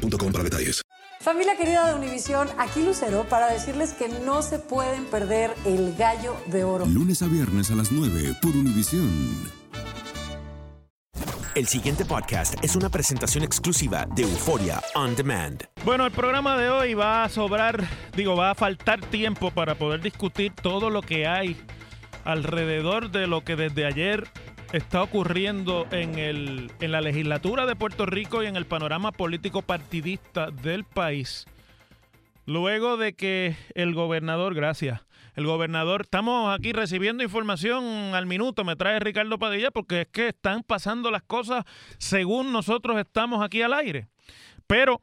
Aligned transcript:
boostmobile.com 0.00 0.32
para 0.32 0.44
detalles. 0.44 0.82
Familia 1.20 1.54
querida 1.54 1.86
de 1.86 1.94
Univisión, 1.94 2.48
aquí 2.56 2.82
Lucero 2.82 3.26
para 3.28 3.52
decirles 3.52 3.92
que 3.92 4.08
no 4.08 4.40
se 4.40 4.58
pueden 4.58 5.04
perder 5.04 5.54
el 5.66 5.94
gallo 5.94 6.34
de 6.46 6.64
oro. 6.64 6.86
Lunes 6.86 7.20
a 7.20 7.26
viernes 7.26 7.70
a 7.70 7.74
las 7.74 7.92
9 7.92 8.36
por 8.40 8.56
Univisión. 8.56 9.10
El 11.54 11.66
siguiente 11.66 12.06
podcast 12.06 12.54
es 12.64 12.74
una 12.74 12.88
presentación 12.88 13.44
exclusiva 13.44 14.06
de 14.14 14.22
Euforia 14.22 14.80
On 14.94 15.14
Demand. 15.14 15.62
Bueno, 15.84 16.06
el 16.06 16.12
programa 16.12 16.56
de 16.56 16.70
hoy 16.70 16.94
va 16.94 17.24
a 17.24 17.28
sobrar, 17.28 17.86
digo, 18.16 18.34
va 18.34 18.52
a 18.52 18.54
faltar 18.54 19.00
tiempo 19.00 19.50
para 19.50 19.74
poder 19.74 20.00
discutir 20.00 20.54
todo 20.54 20.88
lo 20.88 21.02
que 21.02 21.26
hay 21.26 21.60
alrededor 22.24 23.10
de 23.10 23.26
lo 23.26 23.44
que 23.44 23.56
desde 23.56 23.84
ayer 23.84 24.28
está 24.72 25.02
ocurriendo 25.02 25.86
en, 25.90 26.18
el, 26.18 26.70
en 26.80 26.92
la 26.92 27.00
legislatura 27.00 27.66
de 27.66 27.74
Puerto 27.74 28.06
Rico 28.06 28.42
y 28.42 28.46
en 28.46 28.56
el 28.56 28.66
panorama 28.66 29.10
político 29.10 29.62
partidista 29.62 30.50
del 30.50 30.84
país. 30.84 31.46
Luego 32.46 32.96
de 32.96 33.14
que 33.14 33.56
el 33.74 33.94
gobernador, 33.94 34.54
gracias, 34.54 35.00
el 35.34 35.46
gobernador, 35.46 36.02
estamos 36.02 36.56
aquí 36.56 36.72
recibiendo 36.72 37.22
información 37.22 37.84
al 38.14 38.26
minuto, 38.26 38.64
me 38.64 38.76
trae 38.76 39.00
Ricardo 39.00 39.38
Padilla, 39.38 39.70
porque 39.70 40.02
es 40.02 40.08
que 40.08 40.28
están 40.28 40.62
pasando 40.62 41.10
las 41.10 41.22
cosas 41.22 41.64
según 41.98 42.52
nosotros 42.52 42.98
estamos 42.98 43.42
aquí 43.44 43.62
al 43.62 43.72
aire. 43.72 44.08
Pero 44.66 45.02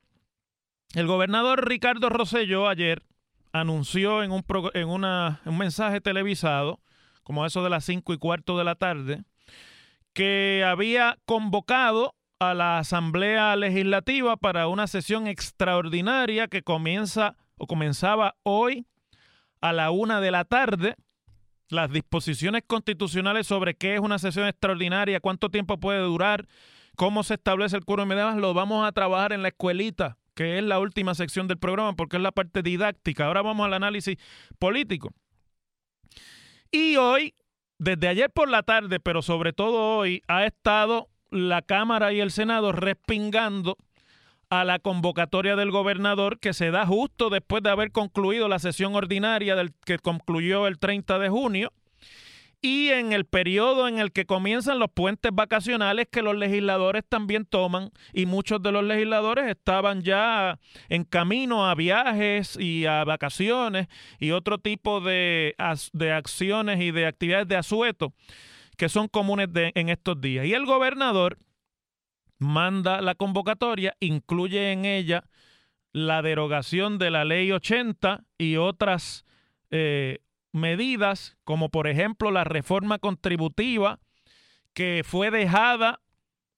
el 0.94 1.08
gobernador 1.08 1.68
Ricardo 1.68 2.10
Rosselló 2.10 2.70
ayer 2.70 3.04
anunció 3.52 4.24
en 4.24 4.32
un, 4.32 4.46
en 4.74 4.88
una, 4.88 5.42
un 5.46 5.58
mensaje 5.58 6.00
televisado, 6.00 6.80
como 7.24 7.46
eso 7.46 7.64
de 7.64 7.70
las 7.70 7.84
cinco 7.84 8.14
y 8.14 8.18
cuarto 8.18 8.58
de 8.58 8.64
la 8.64 8.76
tarde, 8.76 9.24
que 10.18 10.64
había 10.66 11.20
convocado 11.28 12.16
a 12.40 12.56
la 12.56 12.80
Asamblea 12.80 13.56
Legislativa 13.56 14.36
para 14.36 14.68
una 14.68 14.88
sesión 14.88 15.28
extraordinaria 15.28 16.48
que 16.48 16.64
comienza 16.64 17.36
o 17.56 17.68
comenzaba 17.68 18.36
hoy 18.42 18.88
a 19.62 19.74
la 19.74 19.92
una 19.92 20.20
de 20.20 20.32
la 20.32 20.44
tarde. 20.44 20.96
Las 21.70 21.92
disposiciones 21.92 22.64
constitucionales 22.66 23.46
sobre 23.46 23.76
qué 23.76 23.94
es 23.94 24.00
una 24.00 24.18
sesión 24.18 24.48
extraordinaria, 24.48 25.20
cuánto 25.20 25.52
tiempo 25.52 25.80
puede 25.80 26.00
durar, 26.00 26.48
cómo 26.96 27.22
se 27.22 27.36
establece 27.36 27.78
el 27.78 27.86
quórum 27.86 28.12
y 28.12 28.16
demás, 28.16 28.38
lo 28.38 28.56
vamos 28.56 28.88
a 28.88 28.94
trabajar 28.94 29.34
en 29.34 29.44
la 29.44 29.50
escuelita, 29.50 30.18
que 30.34 30.58
es 30.58 30.64
la 30.64 30.80
última 30.80 31.14
sección 31.14 31.48
del 31.48 31.60
programa, 31.60 31.96
porque 31.96 32.18
es 32.18 32.24
la 32.24 32.32
parte 32.32 32.64
didáctica. 32.64 33.28
Ahora 33.28 33.44
vamos 33.44 33.68
al 33.68 33.76
análisis 33.76 34.18
político. 34.58 35.14
Y 36.72 36.96
hoy 36.96 37.36
desde 37.80 38.08
ayer 38.08 38.30
por 38.30 38.50
la 38.50 38.64
tarde, 38.64 39.00
pero 39.00 39.22
sobre 39.22 39.54
todo 39.54 39.98
hoy, 39.98 40.22
ha 40.28 40.46
estado 40.46 41.10
la 41.30 41.62
Cámara 41.62 42.14
y 42.14 42.20
el 42.20 42.32
Senado 42.32 42.72
respingando 42.72 43.78
a 44.50 44.64
la 44.64 44.80
convocatoria 44.80 45.56
del 45.56 45.72
gobernador 45.72 46.40
que 46.40 46.54
se 46.54 46.72
da 46.72 46.86
justo 46.86 47.30
después 47.30 47.62
de 47.64 47.70
haber 47.70 47.92
concluido 47.92 48.48
la 48.48 48.60
sesión 48.60 48.96
ordinaria 48.96 49.56
del, 49.56 49.74
que 49.86 50.00
concluyó 50.00 50.68
el 50.68 50.80
30 50.80 51.20
de 51.20 51.30
junio 51.30 51.74
y 52.62 52.90
en 52.90 53.14
el 53.14 53.26
periodo 53.26 53.88
en 53.88 54.00
el 54.00 54.12
que 54.12 54.26
comienzan 54.26 54.80
los 54.80 54.90
puentes 54.92 55.32
vacacionales 55.34 56.08
que 56.12 56.22
los 56.22 56.36
legisladores 56.36 57.04
también 57.08 57.46
toman 57.46 57.92
y 58.14 58.26
muchos 58.26 58.62
de 58.62 58.72
los 58.72 58.84
legisladores 58.84 59.48
estaban 59.48 60.02
ya 60.02 60.60
en 60.90 61.04
camino 61.04 61.70
a 61.70 61.76
viajes 61.76 62.58
y 62.60 62.86
a 62.86 63.04
vacaciones 63.04 63.88
y 64.20 64.32
otro 64.32 64.58
tipo 64.58 65.02
de, 65.02 65.56
de 65.94 66.12
acciones 66.12 66.82
y 66.82 66.92
de 66.92 67.06
actividades 67.06 67.48
de 67.48 67.58
asueto 67.58 68.14
que 68.78 68.90
son 68.90 69.08
comunes 69.08 69.50
en 69.54 69.90
estos 69.90 70.22
días. 70.22 70.46
Y 70.46 70.54
el 70.54 70.66
gobernador 70.66 71.38
manda 72.38 73.02
la 73.02 73.16
convocatoria, 73.16 73.96
incluye 74.00 74.72
en 74.72 74.86
ella 74.86 75.24
la 75.92 76.22
derogación 76.22 77.00
de 77.00 77.12
la 77.12 77.26
ley 77.26 77.52
80 77.52 78.24
y 78.38 78.58
otras 78.58 79.26
eh, 79.72 80.20
medidas, 80.58 81.38
como 81.44 81.70
por 81.70 81.88
ejemplo 81.88 82.32
la 82.32 82.44
reforma 82.44 83.00
contributiva, 83.00 84.00
que 84.74 85.04
fue 85.06 85.32
dejada 85.32 86.02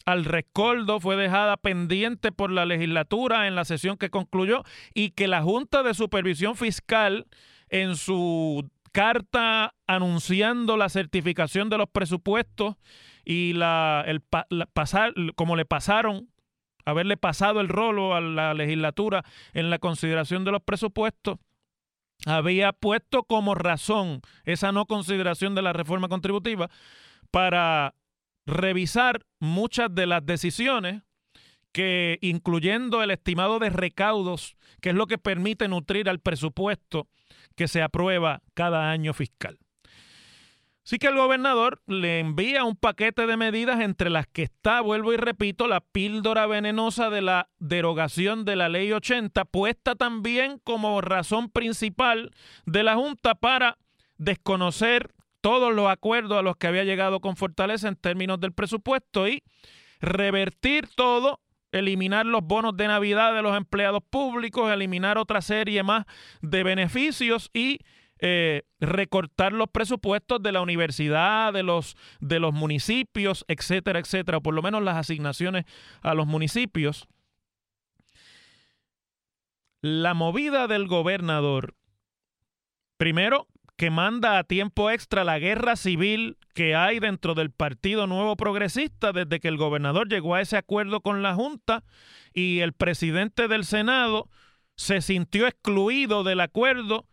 al 0.05 0.25
rescoldo, 0.25 0.99
fue 0.99 1.15
dejada 1.15 1.57
pendiente 1.57 2.31
por 2.31 2.51
la 2.51 2.65
legislatura 2.65 3.47
en 3.47 3.55
la 3.55 3.65
sesión 3.65 3.97
que 3.97 4.09
concluyó 4.09 4.63
y 4.93 5.11
que 5.11 5.27
la 5.27 5.43
Junta 5.43 5.83
de 5.83 5.93
Supervisión 5.93 6.55
Fiscal 6.55 7.27
en 7.69 7.95
su 7.95 8.67
carta 8.91 9.75
anunciando 9.85 10.77
la 10.77 10.89
certificación 10.89 11.69
de 11.69 11.77
los 11.77 11.89
presupuestos 11.89 12.75
y 13.23 13.53
la, 13.53 14.03
el 14.07 14.21
pasar, 14.73 15.13
como 15.35 15.55
le 15.55 15.65
pasaron, 15.65 16.29
haberle 16.85 17.17
pasado 17.17 17.61
el 17.61 17.67
rolo 17.67 18.15
a 18.15 18.21
la 18.21 18.53
legislatura 18.53 19.23
en 19.53 19.69
la 19.69 19.77
consideración 19.77 20.43
de 20.43 20.51
los 20.51 20.63
presupuestos, 20.63 21.37
había 22.25 22.73
puesto 22.73 23.23
como 23.23 23.55
razón 23.55 24.21
esa 24.43 24.71
no 24.71 24.85
consideración 24.85 25.55
de 25.55 25.61
la 25.61 25.73
reforma 25.73 26.09
contributiva 26.09 26.69
para 27.31 27.95
revisar 28.45 29.25
muchas 29.39 29.93
de 29.93 30.07
las 30.07 30.25
decisiones 30.25 31.03
que, 31.71 32.17
incluyendo 32.21 33.03
el 33.03 33.11
estimado 33.11 33.59
de 33.59 33.69
recaudos, 33.69 34.55
que 34.81 34.89
es 34.89 34.95
lo 34.95 35.07
que 35.07 35.17
permite 35.17 35.67
nutrir 35.67 36.09
al 36.09 36.19
presupuesto 36.19 37.07
que 37.55 37.67
se 37.67 37.81
aprueba 37.81 38.41
cada 38.53 38.89
año 38.89 39.13
fiscal. 39.13 39.59
Así 40.89 40.97
que 40.97 41.05
el 41.05 41.17
gobernador 41.17 41.83
le 41.85 42.19
envía 42.19 42.63
un 42.63 42.75
paquete 42.75 43.27
de 43.27 43.37
medidas 43.37 43.79
entre 43.79 44.09
las 44.09 44.25
que 44.25 44.41
está, 44.41 44.81
vuelvo 44.81 45.13
y 45.13 45.17
repito, 45.17 45.67
la 45.67 45.81
píldora 45.81 46.47
venenosa 46.47 47.11
de 47.11 47.21
la 47.21 47.47
derogación 47.59 48.43
de 48.43 48.55
la 48.55 48.69
ley 48.69 48.91
80, 48.91 49.45
puesta 49.45 49.93
también 49.93 50.57
como 50.63 50.99
razón 51.01 51.51
principal 51.51 52.31
de 52.65 52.81
la 52.81 52.95
Junta 52.95 53.35
para 53.35 53.77
desconocer 54.17 55.13
todos 55.41 55.75
los 55.75 55.87
acuerdos 55.87 56.39
a 56.39 56.41
los 56.41 56.57
que 56.57 56.65
había 56.65 56.85
llegado 56.85 57.19
con 57.19 57.35
Fortaleza 57.35 57.87
en 57.87 57.95
términos 57.95 58.39
del 58.39 58.53
presupuesto 58.53 59.27
y 59.27 59.43
revertir 60.01 60.87
todo, 60.95 61.39
eliminar 61.71 62.25
los 62.25 62.41
bonos 62.41 62.75
de 62.75 62.87
Navidad 62.87 63.35
de 63.35 63.43
los 63.43 63.55
empleados 63.55 64.01
públicos, 64.09 64.71
eliminar 64.71 65.19
otra 65.19 65.43
serie 65.43 65.83
más 65.83 66.07
de 66.41 66.63
beneficios 66.63 67.51
y 67.53 67.77
eh, 68.19 68.63
recortar 68.79 69.53
los 69.53 69.69
presupuestos 69.69 70.41
de 70.41 70.51
la 70.51 70.61
universidad, 70.61 71.53
de 71.53 71.63
los, 71.63 71.95
de 72.19 72.39
los 72.39 72.53
municipios, 72.53 73.45
etcétera, 73.47 73.99
etcétera, 73.99 74.39
o 74.39 74.41
por 74.41 74.53
lo 74.53 74.61
menos 74.61 74.83
las 74.83 74.97
asignaciones 74.97 75.65
a 76.01 76.13
los 76.13 76.27
municipios. 76.27 77.07
La 79.81 80.13
movida 80.13 80.67
del 80.67 80.87
gobernador, 80.87 81.75
primero, 82.97 83.47
que 83.77 83.89
manda 83.89 84.37
a 84.37 84.43
tiempo 84.43 84.91
extra 84.91 85.23
la 85.23 85.39
guerra 85.39 85.77
civil 85.77 86.37
que 86.53 86.75
hay 86.75 86.99
dentro 86.99 87.33
del 87.33 87.49
Partido 87.49 88.07
Nuevo 88.07 88.35
Progresista 88.35 89.13
desde 89.13 89.39
que 89.39 89.47
el 89.47 89.55
gobernador 89.55 90.09
llegó 90.09 90.35
a 90.35 90.41
ese 90.41 90.57
acuerdo 90.57 90.99
con 90.99 91.23
la 91.23 91.33
Junta 91.33 91.85
y 92.33 92.59
el 92.59 92.73
presidente 92.73 93.47
del 93.47 93.63
Senado 93.63 94.27
se 94.75 94.99
sintió 94.99 95.47
excluido 95.47 96.25
del 96.25 96.41
acuerdo 96.41 97.05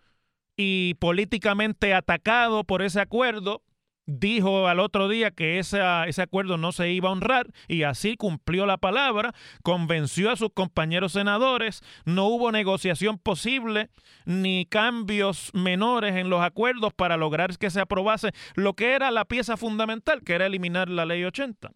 y 0.56 0.94
políticamente 0.94 1.94
atacado 1.94 2.64
por 2.64 2.82
ese 2.82 3.00
acuerdo, 3.00 3.62
dijo 4.06 4.68
al 4.68 4.78
otro 4.80 5.08
día 5.08 5.32
que 5.32 5.58
ese 5.58 5.80
acuerdo 6.22 6.56
no 6.56 6.72
se 6.72 6.90
iba 6.90 7.08
a 7.08 7.12
honrar 7.12 7.50
y 7.68 7.82
así 7.82 8.16
cumplió 8.16 8.64
la 8.64 8.78
palabra, 8.78 9.34
convenció 9.62 10.30
a 10.30 10.36
sus 10.36 10.50
compañeros 10.54 11.12
senadores, 11.12 11.82
no 12.04 12.26
hubo 12.26 12.52
negociación 12.52 13.18
posible 13.18 13.90
ni 14.24 14.64
cambios 14.66 15.50
menores 15.54 16.14
en 16.16 16.30
los 16.30 16.40
acuerdos 16.40 16.94
para 16.94 17.16
lograr 17.16 17.58
que 17.58 17.70
se 17.70 17.80
aprobase 17.80 18.32
lo 18.54 18.74
que 18.74 18.92
era 18.92 19.10
la 19.10 19.24
pieza 19.24 19.56
fundamental, 19.56 20.22
que 20.22 20.34
era 20.34 20.46
eliminar 20.46 20.88
la 20.88 21.04
ley 21.04 21.24
80. 21.24 21.72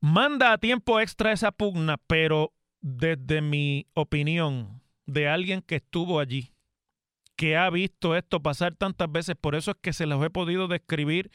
Manda 0.00 0.52
a 0.52 0.58
tiempo 0.58 1.00
extra 1.00 1.32
esa 1.32 1.50
pugna, 1.50 1.96
pero 2.06 2.52
desde 2.80 3.40
mi 3.40 3.86
opinión 3.94 4.82
de 5.06 5.28
alguien 5.28 5.62
que 5.62 5.76
estuvo 5.76 6.20
allí, 6.20 6.52
que 7.38 7.56
ha 7.56 7.70
visto 7.70 8.16
esto 8.16 8.42
pasar 8.42 8.74
tantas 8.74 9.12
veces, 9.12 9.36
por 9.40 9.54
eso 9.54 9.70
es 9.70 9.76
que 9.80 9.92
se 9.92 10.06
los 10.06 10.22
he 10.24 10.28
podido 10.28 10.66
describir 10.66 11.30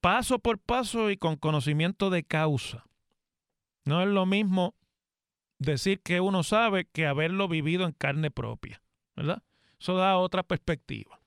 paso 0.00 0.38
por 0.38 0.60
paso 0.60 1.10
y 1.10 1.16
con 1.16 1.34
conocimiento 1.34 2.10
de 2.10 2.22
causa. 2.22 2.84
No 3.84 4.00
es 4.02 4.08
lo 4.08 4.24
mismo 4.24 4.76
decir 5.58 6.00
que 6.00 6.20
uno 6.20 6.44
sabe 6.44 6.84
que 6.84 7.08
haberlo 7.08 7.48
vivido 7.48 7.86
en 7.86 7.92
carne 7.92 8.30
propia, 8.30 8.80
¿verdad? 9.16 9.42
Eso 9.80 9.96
da 9.96 10.16
otra 10.16 10.44
perspectiva. 10.44 11.18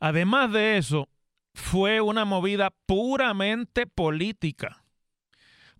Además 0.00 0.52
de 0.52 0.76
eso, 0.76 1.08
fue 1.54 2.00
una 2.00 2.24
movida 2.24 2.72
puramente 2.86 3.86
política 3.86 4.82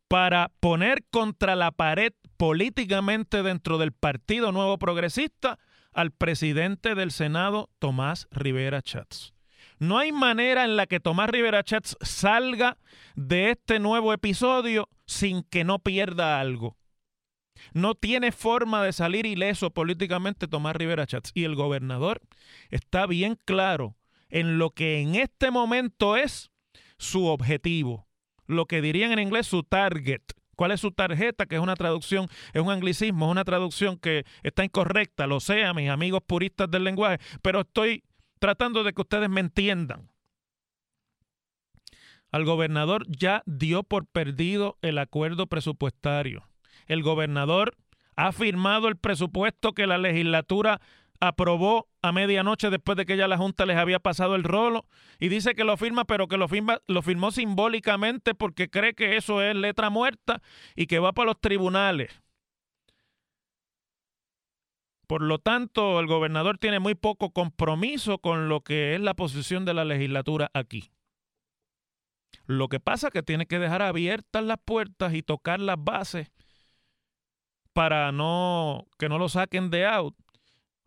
para 0.06 0.52
poner 0.61 1.05
contra 1.11 1.56
la 1.56 1.73
pared 1.73 2.12
políticamente 2.37 3.43
dentro 3.43 3.76
del 3.76 3.90
Partido 3.90 4.52
Nuevo 4.52 4.79
Progresista 4.79 5.58
al 5.93 6.11
presidente 6.11 6.94
del 6.94 7.11
Senado, 7.11 7.70
Tomás 7.79 8.29
Rivera 8.31 8.82
Chats. 8.82 9.35
No 9.79 9.99
hay 9.99 10.12
manera 10.12 10.64
en 10.64 10.76
la 10.76 10.87
que 10.87 11.00
Tomás 11.00 11.31
Rivera 11.31 11.62
Chats 11.62 11.96
salga 12.00 12.79
de 13.14 13.50
este 13.50 13.79
nuevo 13.79 14.12
episodio 14.12 14.88
sin 15.06 15.43
que 15.44 15.64
no 15.64 15.79
pierda 15.79 16.40
algo. 16.40 16.76
No 17.73 17.94
tiene 17.94 18.32
forma 18.32 18.82
de 18.82 18.93
salir 18.93 19.26
ileso 19.26 19.70
políticamente 19.70 20.49
Tomás 20.49 20.76
Rivera 20.76 21.06
Chats. 21.06 21.31
Y 21.35 21.44
el 21.44 21.55
gobernador 21.55 22.20
está 22.70 23.06
bien 23.06 23.38
claro 23.44 23.96
en 24.29 24.58
lo 24.58 24.70
que 24.70 25.00
en 25.00 25.14
este 25.14 25.50
momento 25.50 26.17
es 26.17 26.50
su 26.99 27.26
objetivo, 27.26 28.08
lo 28.46 28.67
que 28.67 28.82
dirían 28.82 29.12
en 29.12 29.20
inglés 29.20 29.46
su 29.46 29.62
target. 29.62 30.23
¿Cuál 30.58 30.72
es 30.72 30.81
su 30.81 30.90
tarjeta? 30.90 31.46
Que 31.46 31.55
es 31.55 31.60
una 31.60 31.76
traducción, 31.76 32.26
es 32.52 32.60
un 32.60 32.72
anglicismo, 32.72 33.26
es 33.26 33.31
una 33.31 33.44
traducción 33.44 33.96
que 33.96 34.25
está 34.43 34.64
incorrecta, 34.64 35.28
lo 35.28 35.38
sea, 35.38 35.72
mis 35.72 35.88
amigos 35.88 36.20
puristas 36.26 36.69
del 36.69 36.82
lenguaje, 36.82 37.19
pero 37.43 37.60
estoy 37.60 38.02
tratando 38.40 38.82
de 38.82 38.93
que 38.93 39.00
ustedes 39.00 39.31
me 39.31 39.38
entiendan. 39.38 40.10
Al 42.32 42.44
gobernador 42.44 43.06
ya 43.06 43.44
dio 43.46 43.84
por 43.84 44.06
perdido 44.06 44.78
el 44.82 44.99
acuerdo 44.99 45.46
presupuestario. 45.46 46.49
El 46.88 47.04
gobernador 47.04 47.76
ha 48.16 48.32
firmado 48.32 48.88
el 48.88 48.96
presupuesto 48.96 49.75
que 49.75 49.87
la 49.87 49.96
legislatura 49.96 50.81
aprobó 51.20 51.88
a 52.02 52.12
medianoche 52.12 52.70
después 52.70 52.96
de 52.96 53.04
que 53.04 53.16
ya 53.16 53.28
la 53.28 53.36
Junta 53.36 53.66
les 53.66 53.76
había 53.76 53.98
pasado 53.98 54.34
el 54.34 54.44
rolo 54.44 54.86
y 55.18 55.28
dice 55.28 55.54
que 55.54 55.64
lo 55.64 55.76
firma, 55.76 56.04
pero 56.04 56.28
que 56.28 56.36
lo, 56.36 56.48
firma, 56.48 56.80
lo 56.86 57.02
firmó 57.02 57.30
simbólicamente 57.30 58.34
porque 58.34 58.70
cree 58.70 58.94
que 58.94 59.16
eso 59.16 59.42
es 59.42 59.54
letra 59.54 59.90
muerta 59.90 60.40
y 60.76 60.86
que 60.86 60.98
va 60.98 61.12
para 61.12 61.26
los 61.26 61.40
tribunales. 61.40 62.22
Por 65.06 65.22
lo 65.22 65.38
tanto, 65.38 66.00
el 66.00 66.06
gobernador 66.06 66.58
tiene 66.58 66.80
muy 66.80 66.94
poco 66.94 67.30
compromiso 67.30 68.18
con 68.18 68.48
lo 68.48 68.60
que 68.60 68.94
es 68.94 69.00
la 69.00 69.14
posición 69.14 69.64
de 69.64 69.74
la 69.74 69.84
legislatura 69.86 70.50
aquí. 70.52 70.92
Lo 72.44 72.68
que 72.68 72.78
pasa 72.78 73.08
es 73.08 73.12
que 73.12 73.22
tiene 73.22 73.46
que 73.46 73.58
dejar 73.58 73.80
abiertas 73.82 74.44
las 74.44 74.58
puertas 74.62 75.14
y 75.14 75.22
tocar 75.22 75.60
las 75.60 75.82
bases 75.82 76.30
para 77.72 78.12
no 78.12 78.86
que 78.98 79.08
no 79.08 79.18
lo 79.18 79.28
saquen 79.28 79.70
de 79.70 79.86
out 79.86 80.14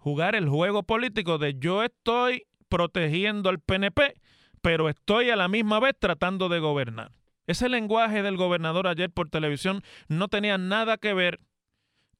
jugar 0.01 0.35
el 0.35 0.49
juego 0.49 0.81
político 0.81 1.37
de 1.37 1.55
yo 1.59 1.83
estoy 1.83 2.47
protegiendo 2.69 3.49
al 3.49 3.59
PNP, 3.59 4.15
pero 4.61 4.89
estoy 4.89 5.29
a 5.29 5.35
la 5.35 5.47
misma 5.47 5.79
vez 5.79 5.93
tratando 5.97 6.49
de 6.49 6.59
gobernar. 6.59 7.11
Ese 7.45 7.69
lenguaje 7.69 8.23
del 8.23 8.35
gobernador 8.35 8.87
ayer 8.87 9.11
por 9.11 9.29
televisión 9.29 9.83
no 10.07 10.27
tenía 10.27 10.57
nada 10.57 10.97
que 10.97 11.13
ver 11.13 11.39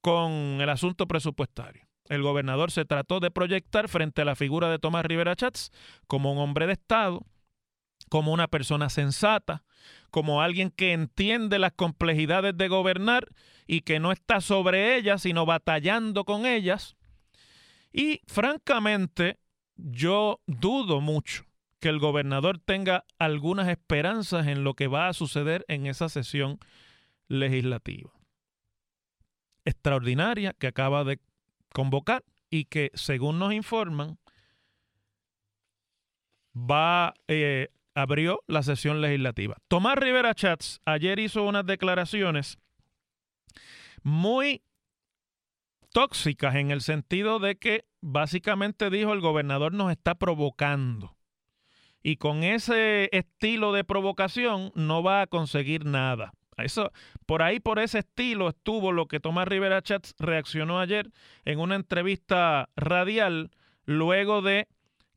con 0.02 0.32
el 0.62 0.70
asunto 0.70 1.08
presupuestario. 1.08 1.88
El 2.08 2.22
gobernador 2.22 2.70
se 2.70 2.86
trató 2.86 3.20
de 3.20 3.32
proyectar 3.32 3.88
frente 3.88 4.22
a 4.22 4.26
la 4.26 4.36
figura 4.36 4.70
de 4.70 4.78
Tomás 4.78 5.06
Rivera 5.06 5.36
Chats 5.36 5.72
como 6.06 6.32
un 6.34 6.38
hombre 6.38 6.68
de 6.68 6.74
Estado, 6.74 7.26
como 8.10 8.32
una 8.32 8.48
persona 8.48 8.90
sensata, 8.90 9.64
como 10.12 10.42
alguien 10.42 10.70
que 10.70 10.94
entiende 10.94 11.58
las 11.58 11.72
complejidades 11.72 12.56
de 12.56 12.68
gobernar 12.68 13.28
y 13.66 13.82
que 13.82 14.00
no 14.00 14.12
está 14.12 14.40
sobre 14.40 14.98
ellas, 14.98 15.24
sino 15.24 15.48
batallando 15.48 16.26
con 16.26 16.46
ellas, 16.46 16.96
y 17.92 18.22
francamente, 18.28 19.40
yo 19.76 20.42
dudo 20.48 21.02
mucho 21.02 21.46
que 21.80 21.90
el 21.90 22.00
gobernador 22.00 22.60
tenga 22.60 23.06
algunas 23.18 23.68
esperanzas 23.68 24.48
en 24.48 24.64
lo 24.64 24.76
que 24.76 24.88
va 24.88 25.08
a 25.08 25.14
suceder 25.14 25.66
en 25.68 25.88
esa 25.88 26.10
sesión 26.10 26.60
legislativa. 27.28 28.12
Extraordinaria 29.66 30.54
que 30.54 30.68
acaba 30.68 31.04
de 31.04 31.20
convocar 31.74 32.24
y 32.50 32.66
que, 32.66 32.92
según 32.94 33.40
nos 33.40 33.54
informan, 33.54 34.20
va, 36.56 37.14
eh, 37.28 37.70
abrió 37.96 38.44
la 38.48 38.64
sesión 38.64 39.02
legislativa. 39.02 39.58
Tomás 39.68 39.98
Rivera 39.98 40.36
Chats 40.36 40.82
ayer 40.86 41.20
hizo 41.20 41.44
unas 41.44 41.66
declaraciones 41.66 42.58
muy 44.04 44.62
tóxicas 45.92 46.56
en 46.56 46.72
el 46.72 46.82
sentido 46.82 47.40
de 47.40 47.58
que 47.58 47.86
básicamente 48.02 48.90
dijo 48.90 49.14
el 49.14 49.22
gobernador 49.22 49.74
nos 49.74 49.92
está 49.92 50.16
provocando. 50.16 51.16
Y 52.04 52.18
con 52.18 52.44
ese 52.44 53.10
estilo 53.12 53.74
de 53.74 53.84
provocación 53.84 54.72
no 54.76 55.04
va 55.04 55.22
a 55.22 55.28
conseguir 55.28 55.86
nada. 55.86 56.34
Eso, 56.58 56.92
por 57.26 57.42
ahí, 57.42 57.60
por 57.60 57.80
ese 57.80 58.00
estilo, 58.00 58.50
estuvo 58.50 58.92
lo 58.92 59.08
que 59.08 59.20
Tomás 59.20 59.48
Rivera 59.48 59.82
Chats 59.82 60.16
reaccionó 60.20 60.80
ayer 60.80 61.12
en 61.46 61.60
una 61.60 61.76
entrevista 61.76 62.70
radial 62.76 63.52
luego 63.86 64.42
de 64.42 64.68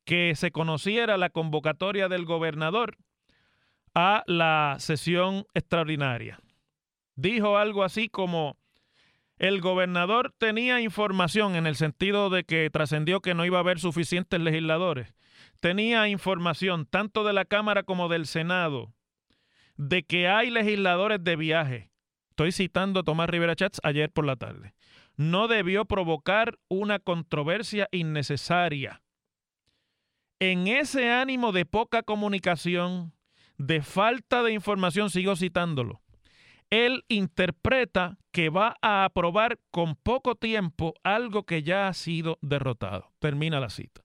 que 0.04 0.34
se 0.36 0.50
conociera 0.50 1.16
la 1.16 1.30
convocatoria 1.30 2.08
del 2.08 2.24
gobernador 2.24 2.96
a 3.94 4.22
la 4.26 4.76
sesión 4.78 5.46
extraordinaria. 5.54 6.38
Dijo 7.16 7.56
algo 7.56 7.84
así 7.84 8.08
como, 8.08 8.56
el 9.38 9.60
gobernador 9.60 10.32
tenía 10.38 10.80
información 10.80 11.56
en 11.56 11.66
el 11.66 11.76
sentido 11.76 12.30
de 12.30 12.44
que 12.44 12.70
trascendió 12.70 13.20
que 13.20 13.34
no 13.34 13.44
iba 13.44 13.58
a 13.58 13.60
haber 13.60 13.80
suficientes 13.80 14.40
legisladores. 14.40 15.14
Tenía 15.60 16.08
información 16.08 16.86
tanto 16.86 17.24
de 17.24 17.32
la 17.32 17.44
Cámara 17.44 17.82
como 17.82 18.08
del 18.08 18.26
Senado 18.26 18.94
de 19.76 20.04
que 20.04 20.28
hay 20.28 20.50
legisladores 20.50 21.22
de 21.22 21.36
viaje. 21.36 21.90
Estoy 22.30 22.52
citando 22.52 23.00
a 23.00 23.02
Tomás 23.02 23.28
Rivera 23.28 23.56
Chats 23.56 23.80
ayer 23.82 24.10
por 24.10 24.24
la 24.24 24.36
tarde. 24.36 24.74
No 25.16 25.48
debió 25.48 25.84
provocar 25.84 26.58
una 26.68 26.98
controversia 26.98 27.88
innecesaria. 27.92 29.02
En 30.40 30.66
ese 30.66 31.12
ánimo 31.12 31.52
de 31.52 31.64
poca 31.64 32.02
comunicación, 32.02 33.14
de 33.56 33.82
falta 33.82 34.42
de 34.42 34.52
información, 34.52 35.10
sigo 35.10 35.36
citándolo, 35.36 36.02
él 36.70 37.04
interpreta 37.08 38.18
que 38.32 38.48
va 38.48 38.76
a 38.82 39.04
aprobar 39.04 39.60
con 39.70 39.94
poco 39.96 40.34
tiempo 40.34 40.94
algo 41.02 41.44
que 41.44 41.62
ya 41.62 41.88
ha 41.88 41.94
sido 41.94 42.38
derrotado. 42.42 43.12
Termina 43.18 43.60
la 43.60 43.70
cita. 43.70 44.02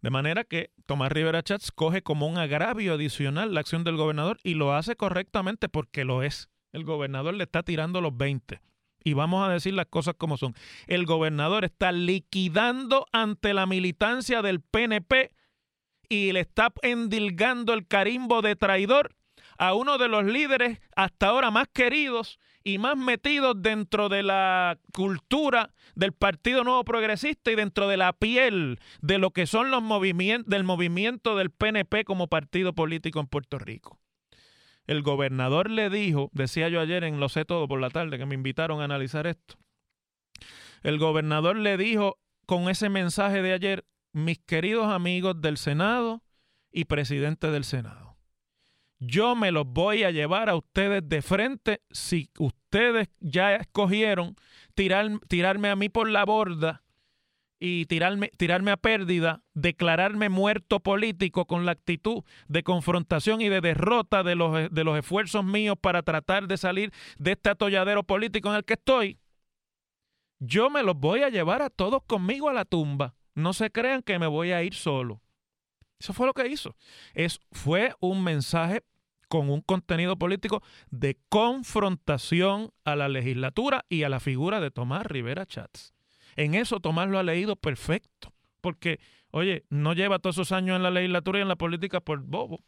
De 0.00 0.10
manera 0.10 0.42
que 0.44 0.72
Tomás 0.86 1.12
Rivera 1.12 1.42
Chats 1.42 1.70
coge 1.70 2.02
como 2.02 2.26
un 2.26 2.36
agravio 2.36 2.94
adicional 2.94 3.54
la 3.54 3.60
acción 3.60 3.84
del 3.84 3.96
gobernador 3.96 4.38
y 4.42 4.54
lo 4.54 4.74
hace 4.74 4.96
correctamente 4.96 5.68
porque 5.68 6.04
lo 6.04 6.22
es. 6.22 6.48
El 6.72 6.84
gobernador 6.84 7.34
le 7.34 7.44
está 7.44 7.62
tirando 7.62 8.00
los 8.00 8.16
20. 8.16 8.60
Y 9.04 9.12
vamos 9.14 9.46
a 9.46 9.52
decir 9.52 9.74
las 9.74 9.86
cosas 9.86 10.14
como 10.16 10.36
son. 10.36 10.54
El 10.86 11.06
gobernador 11.06 11.64
está 11.64 11.92
liquidando 11.92 13.06
ante 13.12 13.54
la 13.54 13.66
militancia 13.66 14.42
del 14.42 14.60
PNP 14.60 15.32
y 16.08 16.32
le 16.32 16.40
está 16.40 16.72
endilgando 16.82 17.72
el 17.72 17.86
carimbo 17.86 18.42
de 18.42 18.56
traidor 18.56 19.14
a 19.62 19.74
uno 19.74 19.96
de 19.96 20.08
los 20.08 20.24
líderes 20.24 20.80
hasta 20.96 21.28
ahora 21.28 21.52
más 21.52 21.68
queridos 21.72 22.40
y 22.64 22.78
más 22.78 22.96
metidos 22.96 23.54
dentro 23.62 24.08
de 24.08 24.24
la 24.24 24.76
cultura 24.92 25.72
del 25.94 26.10
Partido 26.12 26.64
Nuevo 26.64 26.82
Progresista 26.82 27.52
y 27.52 27.54
dentro 27.54 27.86
de 27.86 27.96
la 27.96 28.12
piel 28.12 28.80
de 29.02 29.18
lo 29.18 29.30
que 29.30 29.46
son 29.46 29.70
los 29.70 29.80
movimientos 29.80 30.50
del 30.50 30.64
movimiento 30.64 31.36
del 31.36 31.50
PNP 31.50 32.02
como 32.04 32.26
partido 32.26 32.72
político 32.72 33.20
en 33.20 33.28
Puerto 33.28 33.60
Rico. 33.60 34.00
El 34.88 35.02
gobernador 35.02 35.70
le 35.70 35.90
dijo, 35.90 36.28
decía 36.32 36.68
yo 36.68 36.80
ayer 36.80 37.04
en 37.04 37.20
Lo 37.20 37.28
sé 37.28 37.44
todo 37.44 37.68
por 37.68 37.80
la 37.80 37.90
tarde 37.90 38.18
que 38.18 38.26
me 38.26 38.34
invitaron 38.34 38.80
a 38.80 38.86
analizar 38.86 39.28
esto. 39.28 39.54
El 40.82 40.98
gobernador 40.98 41.56
le 41.56 41.76
dijo 41.76 42.18
con 42.46 42.68
ese 42.68 42.88
mensaje 42.88 43.42
de 43.42 43.52
ayer, 43.52 43.84
mis 44.12 44.40
queridos 44.40 44.88
amigos 44.88 45.40
del 45.40 45.56
Senado 45.56 46.24
y 46.72 46.86
presidente 46.86 47.52
del 47.52 47.62
Senado 47.62 48.11
yo 49.04 49.34
me 49.34 49.50
los 49.50 49.66
voy 49.66 50.04
a 50.04 50.12
llevar 50.12 50.48
a 50.48 50.54
ustedes 50.54 51.08
de 51.08 51.22
frente 51.22 51.82
si 51.90 52.30
ustedes 52.38 53.08
ya 53.18 53.56
escogieron 53.56 54.36
tirar, 54.74 55.18
tirarme 55.26 55.70
a 55.70 55.76
mí 55.76 55.88
por 55.88 56.08
la 56.08 56.24
borda 56.24 56.84
y 57.58 57.86
tirarme, 57.86 58.30
tirarme 58.36 58.70
a 58.70 58.76
pérdida, 58.76 59.42
declararme 59.54 60.28
muerto 60.28 60.78
político 60.78 61.46
con 61.46 61.66
la 61.66 61.72
actitud 61.72 62.22
de 62.46 62.62
confrontación 62.62 63.40
y 63.40 63.48
de 63.48 63.60
derrota 63.60 64.22
de 64.22 64.36
los, 64.36 64.70
de 64.70 64.84
los 64.84 64.96
esfuerzos 64.96 65.44
míos 65.44 65.76
para 65.80 66.02
tratar 66.02 66.46
de 66.46 66.56
salir 66.56 66.92
de 67.18 67.32
este 67.32 67.50
atolladero 67.50 68.04
político 68.04 68.50
en 68.50 68.56
el 68.56 68.64
que 68.64 68.74
estoy, 68.74 69.18
yo 70.38 70.70
me 70.70 70.84
los 70.84 70.96
voy 70.96 71.22
a 71.22 71.28
llevar 71.28 71.60
a 71.62 71.70
todos 71.70 72.04
conmigo 72.04 72.48
a 72.48 72.52
la 72.52 72.64
tumba. 72.64 73.16
No 73.34 73.52
se 73.52 73.72
crean 73.72 74.02
que 74.02 74.20
me 74.20 74.28
voy 74.28 74.52
a 74.52 74.62
ir 74.62 74.74
solo. 74.74 75.20
Eso 75.98 76.12
fue 76.12 76.26
lo 76.26 76.34
que 76.34 76.48
hizo. 76.48 76.76
Es, 77.14 77.40
fue 77.52 77.94
un 78.00 78.24
mensaje 78.24 78.82
con 79.32 79.48
un 79.48 79.62
contenido 79.62 80.18
político 80.18 80.62
de 80.90 81.16
confrontación 81.30 82.70
a 82.84 82.96
la 82.96 83.08
legislatura 83.08 83.86
y 83.88 84.02
a 84.02 84.10
la 84.10 84.20
figura 84.20 84.60
de 84.60 84.70
Tomás 84.70 85.06
Rivera 85.06 85.46
Chats. 85.46 85.94
En 86.36 86.54
eso 86.54 86.80
Tomás 86.80 87.08
lo 87.08 87.18
ha 87.18 87.22
leído 87.22 87.56
perfecto, 87.56 88.34
porque, 88.60 89.00
oye, 89.30 89.64
no 89.70 89.94
lleva 89.94 90.18
todos 90.18 90.36
esos 90.36 90.52
años 90.52 90.76
en 90.76 90.82
la 90.82 90.90
legislatura 90.90 91.38
y 91.38 91.42
en 91.42 91.48
la 91.48 91.56
política 91.56 92.02
por 92.02 92.20
bobo. 92.20 92.62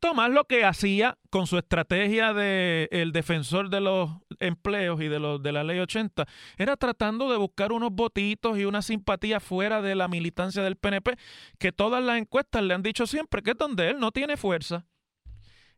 Tomás 0.00 0.30
lo 0.30 0.44
que 0.44 0.64
hacía 0.64 1.18
con 1.28 1.46
su 1.46 1.58
estrategia 1.58 2.32
de 2.32 2.88
el 2.90 3.12
defensor 3.12 3.68
de 3.68 3.82
los 3.82 4.08
empleos 4.40 5.02
y 5.02 5.08
de 5.08 5.18
los 5.18 5.42
de 5.42 5.52
la 5.52 5.64
ley 5.64 5.80
80 5.80 6.24
era 6.56 6.78
tratando 6.78 7.30
de 7.30 7.36
buscar 7.36 7.72
unos 7.72 7.90
votitos 7.92 8.56
y 8.56 8.64
una 8.64 8.80
simpatía 8.80 9.38
fuera 9.38 9.82
de 9.82 9.96
la 9.96 10.08
militancia 10.08 10.62
del 10.62 10.76
PNP 10.76 11.18
que 11.58 11.72
todas 11.72 12.02
las 12.02 12.18
encuestas 12.18 12.62
le 12.62 12.72
han 12.72 12.82
dicho 12.82 13.06
siempre 13.06 13.42
que 13.42 13.50
es 13.50 13.58
donde 13.58 13.90
él 13.90 14.00
no 14.00 14.12
tiene 14.12 14.38
fuerza. 14.38 14.86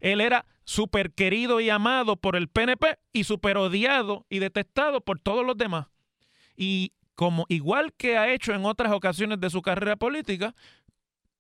Él 0.01 0.21
era 0.21 0.47
súper 0.65 1.13
querido 1.13 1.61
y 1.61 1.71
amado 1.71 2.17
por 2.17 2.37
el 2.37 2.49
PNP 2.49 2.99
y 3.13 3.25
súper 3.25 3.57
odiado 3.57 4.27
y 4.29 4.39
detestado 4.39 5.01
por 5.01 5.19
todos 5.19 5.45
los 5.45 5.57
demás. 5.57 5.87
Y 6.57 6.93
como 7.15 7.47
igual 7.49 7.93
que 7.95 8.19
ha 8.19 8.33
hecho 8.33 8.53
en 8.53 8.65
otras 8.65 8.93
ocasiones 8.93 9.41
de 9.41 9.51
su 9.51 9.63
carrera 9.63 9.97
política, 9.97 10.55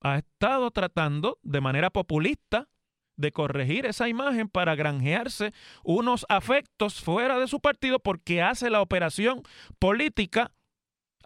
ha 0.01 0.19
estado 0.19 0.71
tratando 0.71 1.39
de 1.43 1.61
manera 1.61 1.91
populista 1.91 2.69
de 3.17 3.33
corregir 3.33 3.87
esa 3.87 4.09
imagen 4.09 4.49
para 4.49 4.75
granjearse 4.75 5.53
unos 5.83 6.27
afectos 6.29 7.01
fuera 7.01 7.39
de 7.39 7.49
su 7.49 7.61
partido 7.61 7.99
porque 7.99 8.43
hace 8.43 8.71
la 8.71 8.83
operación 8.83 9.43
política 9.79 10.53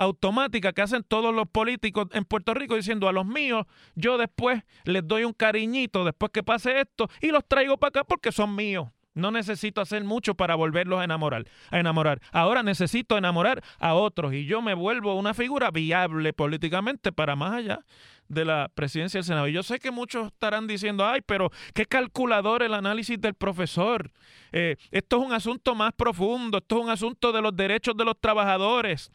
automática 0.00 0.73
que 0.73 0.80
hacen 0.83 1.04
todos 1.07 1.33
los 1.33 1.47
políticos 1.47 2.09
en 2.12 2.25
Puerto 2.25 2.54
Rico 2.54 2.75
diciendo 2.75 3.07
a 3.07 3.12
los 3.12 3.26
míos, 3.26 3.66
yo 3.95 4.16
después 4.16 4.64
les 4.85 5.07
doy 5.07 5.25
un 5.25 5.35
cariñito 5.35 6.04
después 6.04 6.33
que 6.33 6.42
pase 6.42 6.80
esto 6.80 7.09
y 7.21 7.28
los 7.28 7.47
traigo 7.47 7.76
para 7.76 7.90
acá 7.90 8.04
porque 8.04 8.33
son 8.33 8.57
míos. 8.57 8.88
No 9.12 9.30
necesito 9.30 9.80
hacer 9.80 10.02
mucho 10.04 10.37
para 10.37 10.54
volverlos 10.54 11.00
a 11.00 11.04
enamorar, 11.04 11.45
a 11.71 11.78
enamorar. 11.78 12.21
Ahora 12.33 12.62
necesito 12.62 13.19
enamorar 13.19 13.62
a 13.78 13.95
otros 13.95 14.33
y 14.33 14.47
yo 14.47 14.62
me 14.62 14.73
vuelvo 14.73 15.16
una 15.16 15.35
figura 15.35 15.71
viable 15.71 16.33
políticamente 16.33 17.12
para 17.12 17.37
más 17.37 17.52
allá 17.52 17.80
de 18.28 18.45
la 18.47 18.71
presidencia 18.75 19.19
del 19.19 19.25
Senado. 19.25 19.49
Y 19.49 19.52
yo 19.52 19.62
sé 19.62 19.80
que 19.80 19.90
muchos 19.90 20.28
estarán 20.28 20.66
diciendo, 20.66 21.04
ay, 21.04 21.21
pero 21.26 21.50
qué 21.75 21.85
calculador 21.85 22.62
el 22.62 22.73
análisis 22.73 23.21
del 23.21 23.35
profesor. 23.35 24.12
Eh, 24.52 24.76
esto 24.92 25.19
es 25.19 25.26
un 25.26 25.33
asunto 25.35 25.75
más 25.75 25.92
profundo, 25.92 26.59
esto 26.59 26.78
es 26.78 26.85
un 26.85 26.90
asunto 26.90 27.33
de 27.33 27.42
los 27.42 27.54
derechos 27.54 27.97
de 27.97 28.04
los 28.07 28.19
trabajadores. 28.19 29.11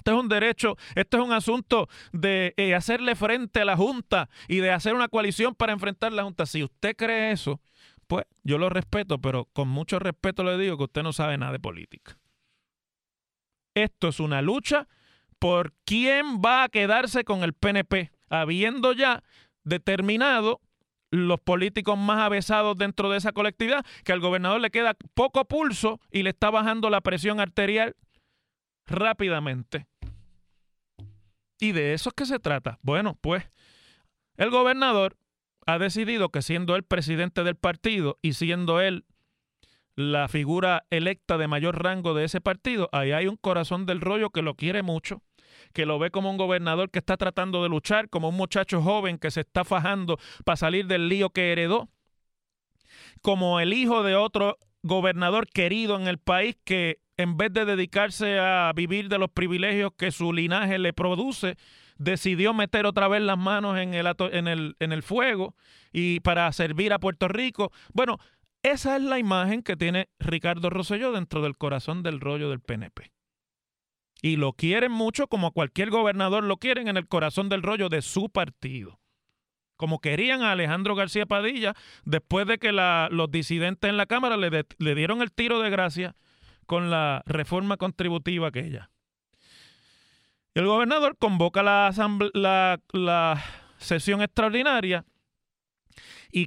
Esto 0.00 0.12
es 0.12 0.18
un 0.18 0.28
derecho, 0.30 0.78
esto 0.94 1.18
es 1.18 1.22
un 1.22 1.32
asunto 1.34 1.86
de 2.12 2.54
eh, 2.56 2.74
hacerle 2.74 3.14
frente 3.14 3.60
a 3.60 3.66
la 3.66 3.76
Junta 3.76 4.30
y 4.48 4.60
de 4.60 4.70
hacer 4.70 4.94
una 4.94 5.08
coalición 5.08 5.54
para 5.54 5.74
enfrentar 5.74 6.10
la 6.10 6.24
Junta. 6.24 6.46
Si 6.46 6.64
usted 6.64 6.96
cree 6.96 7.32
eso, 7.32 7.60
pues 8.06 8.24
yo 8.42 8.56
lo 8.56 8.70
respeto, 8.70 9.20
pero 9.20 9.44
con 9.52 9.68
mucho 9.68 9.98
respeto 9.98 10.42
le 10.42 10.56
digo 10.56 10.78
que 10.78 10.84
usted 10.84 11.02
no 11.02 11.12
sabe 11.12 11.36
nada 11.36 11.52
de 11.52 11.60
política. 11.60 12.16
Esto 13.74 14.08
es 14.08 14.20
una 14.20 14.40
lucha 14.40 14.88
por 15.38 15.74
quién 15.84 16.40
va 16.40 16.62
a 16.62 16.70
quedarse 16.70 17.22
con 17.24 17.42
el 17.42 17.52
PNP 17.52 18.10
habiendo 18.30 18.94
ya 18.94 19.22
determinado 19.64 20.62
los 21.10 21.40
políticos 21.40 21.98
más 21.98 22.20
avesados 22.20 22.78
dentro 22.78 23.10
de 23.10 23.18
esa 23.18 23.32
colectividad, 23.32 23.84
que 24.02 24.12
al 24.12 24.20
gobernador 24.20 24.62
le 24.62 24.70
queda 24.70 24.96
poco 25.12 25.44
pulso 25.44 26.00
y 26.10 26.22
le 26.22 26.30
está 26.30 26.48
bajando 26.48 26.88
la 26.88 27.02
presión 27.02 27.38
arterial 27.38 27.96
rápidamente. 28.90 29.86
¿Y 31.58 31.72
de 31.72 31.94
eso 31.94 32.10
es 32.10 32.14
que 32.14 32.26
se 32.26 32.38
trata? 32.38 32.78
Bueno, 32.82 33.18
pues 33.20 33.50
el 34.36 34.50
gobernador 34.50 35.16
ha 35.66 35.78
decidido 35.78 36.30
que 36.30 36.42
siendo 36.42 36.74
él 36.76 36.84
presidente 36.84 37.44
del 37.44 37.56
partido 37.56 38.18
y 38.22 38.32
siendo 38.32 38.80
él 38.80 39.04
la 39.94 40.28
figura 40.28 40.84
electa 40.90 41.36
de 41.36 41.48
mayor 41.48 41.82
rango 41.82 42.14
de 42.14 42.24
ese 42.24 42.40
partido, 42.40 42.88
ahí 42.92 43.12
hay 43.12 43.26
un 43.26 43.36
corazón 43.36 43.84
del 43.84 44.00
rollo 44.00 44.30
que 44.30 44.42
lo 44.42 44.54
quiere 44.54 44.82
mucho 44.82 45.22
que 45.72 45.86
lo 45.86 45.98
ve 45.98 46.10
como 46.10 46.30
un 46.30 46.36
gobernador 46.36 46.90
que 46.90 46.98
está 46.98 47.16
tratando 47.16 47.62
de 47.62 47.68
luchar, 47.68 48.08
como 48.08 48.28
un 48.28 48.36
muchacho 48.36 48.82
joven 48.82 49.18
que 49.18 49.30
se 49.30 49.40
está 49.40 49.64
fajando 49.64 50.18
para 50.44 50.56
salir 50.56 50.86
del 50.86 51.08
lío 51.08 51.30
que 51.30 51.52
heredó, 51.52 51.88
como 53.22 53.60
el 53.60 53.72
hijo 53.72 54.02
de 54.02 54.16
otro 54.16 54.58
gobernador 54.82 55.46
querido 55.48 55.96
en 55.96 56.08
el 56.08 56.18
país 56.18 56.56
que 56.64 57.00
en 57.22 57.36
vez 57.36 57.52
de 57.52 57.64
dedicarse 57.64 58.38
a 58.38 58.72
vivir 58.74 59.08
de 59.08 59.18
los 59.18 59.30
privilegios 59.30 59.92
que 59.96 60.10
su 60.10 60.32
linaje 60.32 60.78
le 60.78 60.92
produce, 60.92 61.56
decidió 61.98 62.54
meter 62.54 62.86
otra 62.86 63.08
vez 63.08 63.22
las 63.22 63.38
manos 63.38 63.78
en 63.78 63.94
el, 63.94 64.06
en 64.32 64.48
el, 64.48 64.76
en 64.78 64.92
el 64.92 65.02
fuego 65.02 65.54
y 65.92 66.20
para 66.20 66.50
servir 66.52 66.92
a 66.92 66.98
Puerto 66.98 67.28
Rico. 67.28 67.72
Bueno, 67.92 68.18
esa 68.62 68.96
es 68.96 69.02
la 69.02 69.18
imagen 69.18 69.62
que 69.62 69.76
tiene 69.76 70.08
Ricardo 70.18 70.70
Rosselló 70.70 71.12
dentro 71.12 71.42
del 71.42 71.56
corazón 71.56 72.02
del 72.02 72.20
rollo 72.20 72.50
del 72.50 72.60
PNP 72.60 73.10
y 74.22 74.36
lo 74.36 74.52
quieren 74.52 74.92
mucho 74.92 75.26
como 75.28 75.52
cualquier 75.52 75.90
gobernador 75.90 76.44
lo 76.44 76.58
quieren 76.58 76.88
en 76.88 76.96
el 76.96 77.08
corazón 77.08 77.48
del 77.48 77.62
rollo 77.62 77.88
de 77.88 78.02
su 78.02 78.30
partido. 78.30 79.00
Como 79.76 80.00
querían 80.00 80.42
a 80.42 80.52
Alejandro 80.52 80.94
García 80.94 81.24
Padilla 81.24 81.74
después 82.04 82.46
de 82.46 82.58
que 82.58 82.72
los 82.72 83.30
disidentes 83.30 83.88
en 83.88 83.96
la 83.96 84.06
Cámara 84.06 84.36
le, 84.36 84.94
dieron 84.94 85.22
el 85.22 85.32
tiro 85.32 85.60
de 85.60 85.70
gracia 85.70 86.16
con 86.70 86.88
la 86.88 87.24
reforma 87.26 87.76
contributiva 87.76 88.46
aquella. 88.46 88.92
El 90.54 90.66
gobernador 90.66 91.16
convoca 91.18 91.64
la, 91.64 93.42
sesión 93.78 94.22
extraordinaria 94.22 95.04
y 96.30 96.46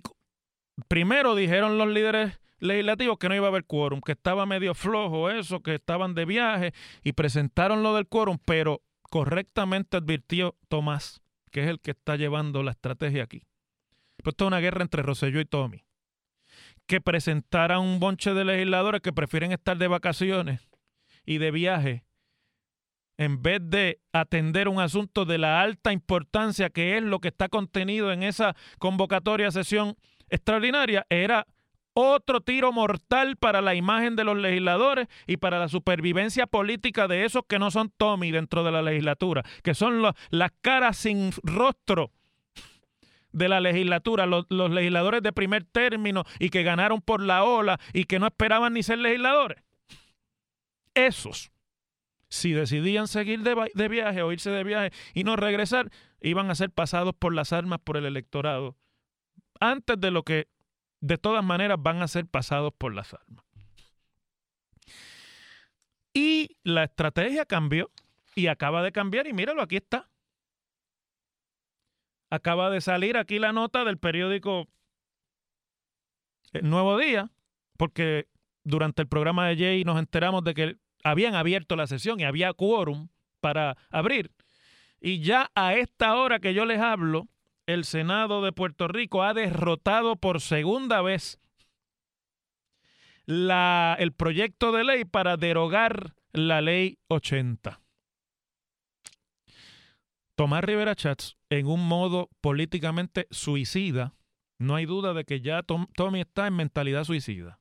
primero 0.87 1.35
dijeron 1.35 1.77
los 1.77 1.89
líderes 1.89 2.39
legislativo 2.59 3.17
que 3.17 3.27
no 3.27 3.35
iba 3.35 3.47
a 3.47 3.49
haber 3.49 3.65
quórum, 3.65 3.99
que 3.99 4.13
estaba 4.13 4.45
medio 4.45 4.73
flojo 4.73 5.29
eso, 5.29 5.59
que 5.59 5.75
estaban 5.75 6.15
de 6.15 6.23
viaje 6.23 6.73
y 7.03 7.11
presentaron 7.11 7.83
lo 7.83 7.93
del 7.93 8.07
quórum, 8.07 8.37
pero 8.45 8.81
correctamente 9.01 9.97
advirtió 9.97 10.55
Tomás, 10.69 11.21
que 11.51 11.63
es 11.63 11.67
el 11.67 11.81
que 11.81 11.91
está 11.91 12.15
llevando 12.15 12.63
la 12.63 12.71
estrategia 12.71 13.23
aquí. 13.23 13.41
Pues 14.23 14.35
esto 14.35 14.45
es 14.45 14.47
una 14.47 14.61
guerra 14.61 14.83
entre 14.83 15.03
Roselló 15.03 15.41
y 15.41 15.45
Tommy. 15.45 15.83
Que 16.93 17.01
presentara 17.01 17.79
un 17.79 18.00
bonche 18.00 18.35
de 18.35 18.45
legisladores 18.45 19.01
que 19.01 19.12
prefieren 19.12 19.51
estar 19.51 19.75
de 19.79 19.88
vacaciones 19.88 20.69
y 21.25 21.39
de 21.39 21.50
viaje 21.50 22.05
en 23.17 23.41
vez 23.41 23.62
de 23.63 24.00
atender 24.12 24.67
un 24.67 24.79
asunto 24.79 25.25
de 25.25 25.39
la 25.39 25.62
alta 25.62 25.91
importancia 25.91 26.69
que 26.69 26.95
es 26.95 27.01
lo 27.01 27.17
que 27.17 27.29
está 27.29 27.50
contenido 27.50 28.12
en 28.12 28.21
esa 28.21 28.55
convocatoria 28.77 29.50
sesión 29.50 29.95
extraordinaria, 30.29 31.07
era 31.09 31.47
otro 31.95 32.41
tiro 32.41 32.71
mortal 32.71 33.38
para 33.38 33.63
la 33.63 33.73
imagen 33.73 34.15
de 34.15 34.25
los 34.25 34.38
legisladores 34.38 35.07
y 35.25 35.38
para 35.38 35.57
la 35.57 35.69
supervivencia 35.69 36.45
política 36.45 37.07
de 37.07 37.25
esos 37.25 37.41
que 37.50 37.57
no 37.57 37.71
son 37.71 37.91
Tommy 37.97 38.29
dentro 38.29 38.63
de 38.63 38.71
la 38.71 38.83
legislatura, 38.83 39.41
que 39.63 39.73
son 39.73 40.03
las 40.29 40.51
caras 40.62 40.97
sin 40.97 41.31
rostro 41.41 42.12
de 43.33 43.49
la 43.49 43.59
legislatura, 43.59 44.25
los, 44.25 44.45
legisladores 44.49 45.21
de 45.21 45.33
primer 45.33 45.65
término 45.65 46.23
y 46.39 46.49
que 46.49 46.63
ganaron 46.63 47.01
por 47.01 47.21
la 47.21 47.43
ola 47.43 47.79
y 47.91 48.05
que 48.05 48.19
no 48.19 48.27
esperaban 48.27 48.73
ni 48.73 48.83
ser 48.83 48.99
legisladores. 48.99 49.61
Esos, 50.93 51.51
si 52.29 52.53
decidían 52.53 53.07
seguir 53.07 53.41
de, 53.41 53.71
de 53.73 53.87
viaje 53.87 54.21
o 54.21 54.31
irse 54.31 54.51
de 54.51 54.63
viaje 54.63 54.91
y 55.13 55.23
no 55.23 55.35
regresar, 55.35 55.91
iban 56.21 56.49
a 56.49 56.55
ser 56.55 56.69
pasados 56.69 57.13
por 57.17 57.33
las 57.33 57.51
armas 57.51 57.79
por 57.83 57.97
el 57.97 58.05
electorado 58.05 58.77
antes 59.59 59.99
de 59.99 60.11
lo 60.11 60.23
que 60.23 60.47
de 60.99 61.17
todas 61.17 61.43
maneras 61.43 61.77
van 61.79 62.01
a 62.01 62.07
ser 62.07 62.25
pasados 62.27 62.73
por 62.77 62.93
las 62.93 63.13
armas. 63.13 63.43
Y 66.13 66.57
la 66.63 66.83
estrategia 66.83 67.45
cambió 67.45 67.91
y 68.35 68.47
acaba 68.47 68.83
de 68.83 68.91
cambiar 68.91 69.27
y 69.27 69.33
míralo, 69.33 69.61
aquí 69.61 69.77
está. 69.77 70.09
Acaba 72.33 72.71
de 72.71 72.81
salir 72.81 73.15
aquí 73.15 73.37
la 73.37 73.53
nota 73.53 73.85
del 73.85 73.99
periódico 73.99 74.67
El 76.51 76.67
Nuevo 76.67 76.97
Día, 76.97 77.29
porque 77.77 78.27
durante 78.63 79.03
el 79.03 79.07
programa 79.07 79.47
de 79.47 79.55
Jay 79.55 79.83
nos 79.83 79.99
enteramos 79.99 80.43
de 80.43 80.55
que 80.55 80.77
habían 81.03 81.35
abierto 81.35 81.75
la 81.75 81.85
sesión 81.85 82.19
y 82.19 82.23
había 82.23 82.51
quórum 82.53 83.09
para 83.39 83.77
abrir. 83.91 84.31
Y 84.99 85.19
ya 85.19 85.51
a 85.53 85.75
esta 85.75 86.15
hora 86.15 86.39
que 86.39 86.55
yo 86.55 86.65
les 86.65 86.79
hablo, 86.79 87.27
el 87.67 87.85
Senado 87.85 88.41
de 88.41 88.51
Puerto 88.51 88.87
Rico 88.87 89.21
ha 89.21 89.35
derrotado 89.35 90.15
por 90.15 90.41
segunda 90.41 91.03
vez 91.03 91.39
la, 93.27 93.95
el 93.99 94.11
proyecto 94.11 94.71
de 94.71 94.83
ley 94.83 95.05
para 95.05 95.37
derogar 95.37 96.15
la 96.31 96.61
ley 96.61 96.97
80. 97.09 97.82
Tomás 100.35 100.63
Rivera 100.63 100.95
Chats, 100.95 101.37
en 101.49 101.67
un 101.67 101.87
modo 101.87 102.29
políticamente 102.41 103.27
suicida, 103.29 104.13
no 104.57 104.75
hay 104.75 104.85
duda 104.85 105.13
de 105.13 105.25
que 105.25 105.41
ya 105.41 105.63
Tommy 105.63 106.21
está 106.21 106.47
en 106.47 106.55
mentalidad 106.55 107.03
suicida. 107.03 107.59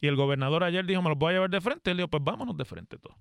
Y 0.00 0.08
el 0.08 0.16
gobernador 0.16 0.64
ayer 0.64 0.84
dijo, 0.84 1.02
me 1.02 1.10
lo 1.10 1.16
voy 1.16 1.30
a 1.30 1.32
llevar 1.34 1.50
de 1.50 1.60
frente. 1.60 1.90
Él 1.90 1.98
dijo, 1.98 2.08
pues 2.08 2.22
vámonos 2.22 2.56
de 2.56 2.64
frente 2.64 2.98
todos. 2.98 3.16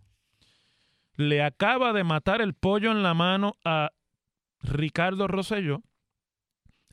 Le 1.16 1.44
acaba 1.44 1.94
de 1.94 2.04
matar 2.04 2.42
el 2.42 2.54
pollo 2.54 2.92
en 2.92 3.04
la 3.04 3.14
mano 3.14 3.56
a 3.64 3.92
Ricardo 4.62 5.28
Rosselló 5.28 5.84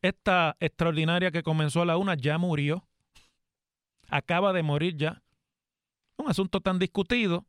esta 0.03 0.57
extraordinaria 0.61 1.31
que 1.31 1.43
comenzó 1.43 1.83
a 1.83 1.87
la 1.87 1.97
una 1.97 2.15
ya 2.15 2.39
murió. 2.39 2.85
Acaba 4.09 4.53
de 4.53 4.63
morir 4.63 4.97
ya. 4.97 5.23
Un 6.17 6.29
asunto 6.29 6.61
tan 6.61 6.79
discutido 6.79 7.47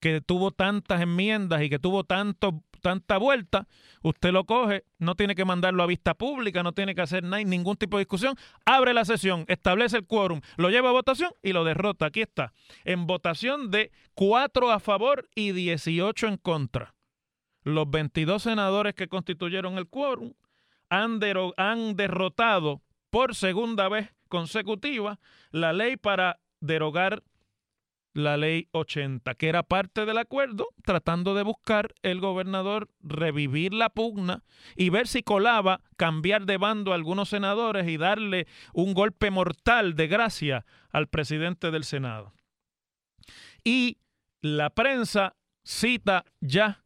que 0.00 0.20
tuvo 0.20 0.50
tantas 0.50 1.00
enmiendas 1.00 1.62
y 1.62 1.70
que 1.70 1.78
tuvo 1.78 2.04
tanto, 2.04 2.62
tanta 2.82 3.16
vuelta, 3.16 3.66
usted 4.02 4.32
lo 4.32 4.44
coge, 4.44 4.84
no 4.98 5.14
tiene 5.14 5.34
que 5.34 5.44
mandarlo 5.44 5.82
a 5.82 5.86
vista 5.86 6.14
pública, 6.14 6.62
no 6.62 6.72
tiene 6.72 6.94
que 6.94 7.00
hacer 7.00 7.24
ningún 7.24 7.76
tipo 7.76 7.96
de 7.96 8.02
discusión, 8.02 8.34
abre 8.66 8.92
la 8.92 9.04
sesión, 9.04 9.44
establece 9.48 9.96
el 9.96 10.06
quórum, 10.06 10.42
lo 10.56 10.68
lleva 10.68 10.90
a 10.90 10.92
votación 10.92 11.30
y 11.42 11.52
lo 11.52 11.64
derrota. 11.64 12.06
Aquí 12.06 12.20
está, 12.20 12.52
en 12.84 13.06
votación 13.06 13.70
de 13.70 13.92
4 14.14 14.70
a 14.70 14.80
favor 14.80 15.28
y 15.34 15.52
18 15.52 16.26
en 16.26 16.36
contra. 16.36 16.94
Los 17.62 17.88
22 17.88 18.42
senadores 18.42 18.94
que 18.94 19.08
constituyeron 19.08 19.78
el 19.78 19.88
quórum 19.88 20.34
han, 20.90 21.20
han 21.56 21.96
derrotado 21.96 22.82
por 23.10 23.34
segunda 23.34 23.88
vez 23.88 24.10
consecutiva 24.28 25.20
la 25.50 25.72
ley 25.72 25.96
para 25.96 26.40
derogar 26.60 27.22
la 28.14 28.36
ley 28.36 28.68
80, 28.72 29.34
que 29.34 29.48
era 29.48 29.62
parte 29.62 30.04
del 30.04 30.18
acuerdo, 30.18 30.68
tratando 30.84 31.34
de 31.34 31.42
buscar 31.42 31.94
el 32.02 32.20
gobernador 32.20 32.90
revivir 33.00 33.72
la 33.72 33.90
pugna 33.90 34.42
y 34.76 34.90
ver 34.90 35.06
si 35.06 35.22
colaba 35.22 35.80
cambiar 35.96 36.44
de 36.44 36.58
bando 36.58 36.92
a 36.92 36.94
algunos 36.94 37.30
senadores 37.30 37.88
y 37.88 37.96
darle 37.96 38.46
un 38.74 38.94
golpe 38.94 39.30
mortal 39.30 39.94
de 39.94 40.08
gracia 40.08 40.66
al 40.90 41.08
presidente 41.08 41.70
del 41.70 41.84
Senado. 41.84 42.32
Y 43.64 43.98
la 44.40 44.70
prensa 44.70 45.36
cita 45.64 46.24
ya 46.40 46.84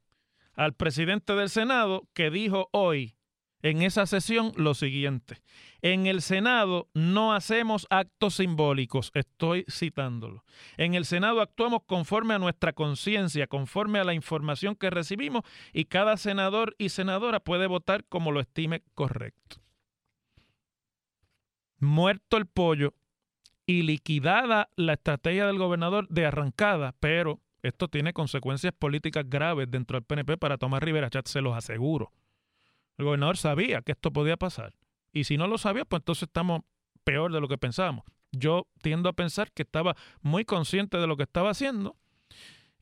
al 0.54 0.74
presidente 0.74 1.34
del 1.34 1.50
Senado 1.50 2.08
que 2.14 2.30
dijo 2.30 2.68
hoy 2.72 3.15
en 3.70 3.82
esa 3.82 4.06
sesión 4.06 4.52
lo 4.54 4.74
siguiente. 4.74 5.42
En 5.82 6.06
el 6.06 6.22
Senado 6.22 6.88
no 6.94 7.34
hacemos 7.34 7.88
actos 7.90 8.36
simbólicos, 8.36 9.10
estoy 9.12 9.64
citándolo. 9.68 10.44
En 10.76 10.94
el 10.94 11.04
Senado 11.04 11.40
actuamos 11.40 11.80
conforme 11.84 12.34
a 12.34 12.38
nuestra 12.38 12.72
conciencia, 12.72 13.48
conforme 13.48 13.98
a 13.98 14.04
la 14.04 14.14
información 14.14 14.76
que 14.76 14.90
recibimos 14.90 15.42
y 15.72 15.86
cada 15.86 16.16
senador 16.16 16.76
y 16.78 16.90
senadora 16.90 17.40
puede 17.40 17.66
votar 17.66 18.04
como 18.04 18.30
lo 18.30 18.38
estime 18.38 18.84
correcto. 18.94 19.56
Muerto 21.80 22.36
el 22.36 22.46
pollo 22.46 22.94
y 23.66 23.82
liquidada 23.82 24.70
la 24.76 24.92
estrategia 24.92 25.44
del 25.44 25.58
gobernador 25.58 26.06
de 26.08 26.24
arrancada, 26.24 26.94
pero 27.00 27.40
esto 27.62 27.88
tiene 27.88 28.12
consecuencias 28.12 28.72
políticas 28.72 29.28
graves 29.28 29.68
dentro 29.68 29.96
del 29.96 30.04
PNP 30.04 30.38
para 30.38 30.56
Tomás 30.56 30.84
Rivera 30.84 31.10
Chat, 31.10 31.26
se 31.26 31.40
los 31.40 31.56
aseguro. 31.56 32.12
El 32.98 33.04
gobernador 33.04 33.36
sabía 33.36 33.82
que 33.82 33.92
esto 33.92 34.12
podía 34.12 34.36
pasar. 34.36 34.74
Y 35.12 35.24
si 35.24 35.36
no 35.36 35.46
lo 35.46 35.58
sabía, 35.58 35.84
pues 35.84 36.00
entonces 36.00 36.24
estamos 36.24 36.62
peor 37.04 37.32
de 37.32 37.40
lo 37.40 37.48
que 37.48 37.58
pensábamos. 37.58 38.04
Yo 38.32 38.66
tiendo 38.82 39.08
a 39.08 39.12
pensar 39.12 39.52
que 39.52 39.62
estaba 39.62 39.96
muy 40.20 40.44
consciente 40.44 40.98
de 40.98 41.06
lo 41.06 41.16
que 41.16 41.22
estaba 41.22 41.50
haciendo 41.50 41.96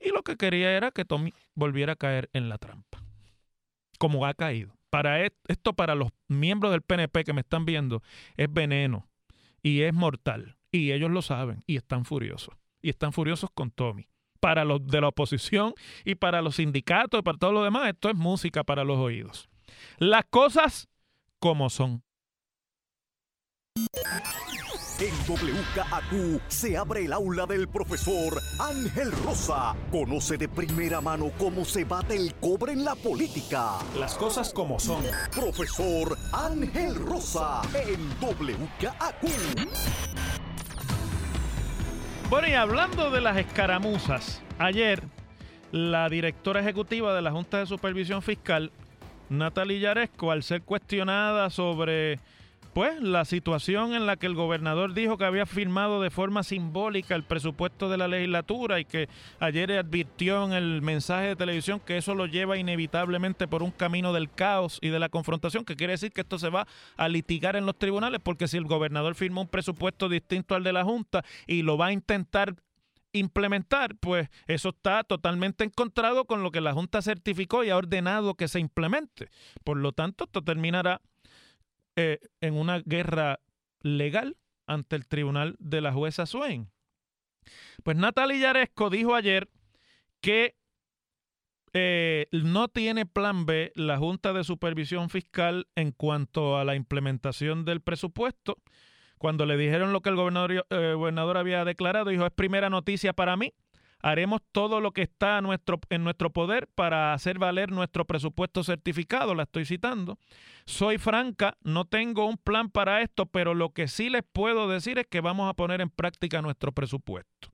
y 0.01 0.11
lo 0.11 0.23
que 0.23 0.37
quería 0.37 0.77
era 0.77 0.91
que 0.91 1.05
Tommy 1.05 1.33
volviera 1.55 1.93
a 1.93 1.97
caer 1.97 2.29
en 2.33 2.49
la 2.49 2.59
trampa, 2.59 3.03
como 3.99 4.27
ha 4.27 4.35
caído. 4.35 4.77
Para 4.91 5.25
esto, 5.25 5.73
para 5.73 5.95
los 5.95 6.11
miembros 6.29 6.73
del 6.73 6.83
PNP 6.83 7.25
que 7.25 7.33
me 7.33 7.41
están 7.41 7.65
viendo, 7.65 8.03
es 8.37 8.53
veneno 8.53 9.09
y 9.63 9.83
es 9.83 9.93
mortal. 9.93 10.57
Y 10.71 10.93
ellos 10.93 11.11
lo 11.11 11.23
saben 11.23 11.63
y 11.67 11.77
están 11.77 12.05
furiosos. 12.05 12.55
Y 12.83 12.91
están 12.91 13.13
furiosos 13.13 13.51
con 13.53 13.71
Tommy. 13.71 14.09
Para 14.41 14.65
los 14.65 14.87
de 14.87 15.01
la 15.01 15.09
oposición 15.09 15.73
y 16.05 16.17
para 16.17 16.43
los 16.43 16.57
sindicatos 16.57 17.21
y 17.21 17.23
para 17.23 17.39
todo 17.39 17.53
lo 17.53 17.65
demás, 17.65 17.89
esto 17.89 18.11
es 18.11 18.15
música 18.15 18.63
para 18.63 18.85
los 18.85 18.99
oídos. 18.99 19.49
Las 19.99 20.25
cosas 20.27 20.89
como 21.39 21.71
son. 21.71 22.03
En 25.01 25.13
WKAQ 25.27 26.41
se 26.47 26.77
abre 26.77 27.05
el 27.05 27.13
aula 27.13 27.47
del 27.47 27.67
profesor 27.67 28.41
Ángel 28.61 29.11
Rosa. 29.25 29.75
Conoce 29.91 30.39
de 30.39 30.49
primera 30.49 31.01
mano 31.01 31.33
cómo 31.37 31.65
se 31.65 31.85
bate 31.85 32.15
el 32.15 32.33
cobre 32.37 32.73
en 32.73 32.85
la 32.85 32.95
política. 32.95 33.81
Las 33.99 34.15
cosas 34.15 34.53
como 34.53 34.79
son. 34.79 35.03
Profesor 35.33 36.17
Ángel 36.33 36.95
Rosa 36.95 37.61
en 37.75 38.09
WKAQ. 38.21 39.25
Bueno, 42.31 42.49
y 42.49 42.53
hablando 42.53 43.11
de 43.11 43.21
las 43.21 43.37
escaramuzas, 43.37 44.43
ayer 44.59 45.03
la 45.73 46.09
directora 46.09 46.61
ejecutiva 46.61 47.15
de 47.15 47.23
la 47.23 47.33
Junta 47.33 47.59
de 47.59 47.67
Supervisión 47.67 48.23
Fiscal 48.23 48.71
Natalie 49.29 49.81
Yaresco, 49.81 50.31
al 50.31 50.43
ser 50.43 50.63
cuestionada 50.63 51.51
sobre 51.51 52.19
pues 52.75 53.01
la 53.01 53.25
situación 53.25 53.95
en 53.95 54.05
la 54.05 54.17
que 54.17 54.27
el 54.27 54.35
gobernador 54.35 54.95
dijo 54.95 55.17
que 55.17 55.25
había 55.25 55.47
firmado 55.47 56.03
de 56.03 56.11
forma 56.11 56.43
simbólica 56.43 57.15
el 57.15 57.23
presupuesto 57.23 57.89
de 57.89 57.97
la 57.97 58.09
legislatura 58.09 58.81
y 58.81 58.85
que 58.85 59.09
ayer 59.39 59.71
advirtió 59.73 60.45
en 60.45 60.53
el 60.53 60.83
mensaje 60.83 61.29
de 61.29 61.37
televisión 61.37 61.79
que 61.79 61.97
eso 61.97 62.17
lo 62.17 62.27
lleva 62.27 62.57
inevitablemente 62.57 63.47
por 63.47 63.63
un 63.63 63.71
camino 63.71 64.13
del 64.13 64.29
caos 64.29 64.81
y 64.83 64.89
de 64.89 64.99
la 64.99 65.09
confrontación, 65.09 65.65
que 65.65 65.77
quiere 65.77 65.93
decir 65.93 66.11
que 66.11 66.23
esto 66.23 66.37
se 66.37 66.51
va 66.51 66.67
a 66.97 67.09
litigar 67.09 67.55
en 67.55 67.65
los 67.65 67.79
tribunales, 67.79 68.21
porque 68.21 68.49
si 68.49 68.57
el 68.57 68.65
gobernador 68.65 69.15
firma 69.15 69.41
un 69.41 69.49
presupuesto 69.49 70.09
distinto 70.09 70.57
al 70.57 70.65
de 70.65 70.73
la 70.73 70.83
Junta 70.83 71.25
y 71.47 71.63
lo 71.63 71.79
va 71.79 71.87
a 71.87 71.93
intentar 71.93 72.57
implementar, 73.15 73.97
pues 73.97 74.29
eso 74.47 74.71
está 74.71 75.05
totalmente 75.05 75.65
encontrado 75.65 76.27
con 76.27 76.43
lo 76.43 76.51
que 76.51 76.61
la 76.61 76.75
Junta 76.75 77.01
certificó 77.01 77.65
y 77.65 77.71
ha 77.71 77.77
ordenado 77.77 78.35
que 78.35 78.49
se 78.49 78.61
implemente. 78.61 79.31
Por 79.65 79.79
lo 79.79 79.93
tanto, 79.93 80.25
esto 80.25 80.43
terminará 80.43 81.01
eh, 81.97 82.19
en 82.41 82.55
una 82.55 82.81
guerra 82.81 83.41
legal 83.81 84.37
ante 84.67 84.97
el 84.97 85.07
tribunal 85.07 85.57
de 85.59 85.81
la 85.81 85.93
jueza 85.93 86.27
Swain. 86.27 86.71
Pues 87.83 87.97
Natalia 87.97 88.39
Yaresco 88.39 88.91
dijo 88.91 89.15
ayer 89.15 89.49
que 90.21 90.57
eh, 91.73 92.29
no 92.31 92.69
tiene 92.69 93.05
plan 93.05 93.47
B 93.47 93.73
la 93.75 93.99
Junta 93.99 94.33
de 94.33 94.45
Supervisión 94.45 95.11
Fiscal 95.11 95.69
en 95.75 95.93
cuanto 95.93 96.57
a 96.57 96.65
la 96.65 96.77
implementación 96.77 97.65
del 97.65 97.81
presupuesto 97.81 98.59
cuando 99.25 99.47
le 99.47 99.57
dijeron 99.57 99.95
lo 99.95 100.03
que 100.03 100.11
el 100.11 100.17
gobernador, 100.17 100.67
eh, 100.69 100.93
gobernador 100.95 101.39
había 101.39 101.65
declarado, 101.65 102.11
dijo, 102.11 102.27
es 102.27 102.33
primera 102.33 102.69
noticia 102.69 103.15
para 103.15 103.39
mí. 103.39 103.55
Haremos 104.03 104.43
todo 104.53 104.83
lo 104.83 104.91
que 104.91 105.01
está 105.01 105.39
en 105.39 106.05
nuestro 106.05 106.31
poder 106.31 106.69
para 106.75 107.15
hacer 107.15 107.39
valer 107.39 107.73
nuestro 107.73 108.05
presupuesto 108.05 108.63
certificado, 108.63 109.35
la 109.35 109.45
estoy 109.45 109.65
citando. 109.65 110.19
Soy 110.67 110.99
franca, 110.99 111.57
no 111.63 111.87
tengo 111.87 112.27
un 112.27 112.37
plan 112.37 112.69
para 112.69 113.01
esto, 113.01 113.25
pero 113.25 113.55
lo 113.55 113.71
que 113.71 113.89
sí 113.89 114.11
les 114.11 114.25
puedo 114.31 114.69
decir 114.69 114.99
es 114.99 115.07
que 115.07 115.23
vamos 115.23 115.49
a 115.49 115.55
poner 115.55 115.81
en 115.81 115.89
práctica 115.89 116.43
nuestro 116.43 116.73
presupuesto. 116.73 117.49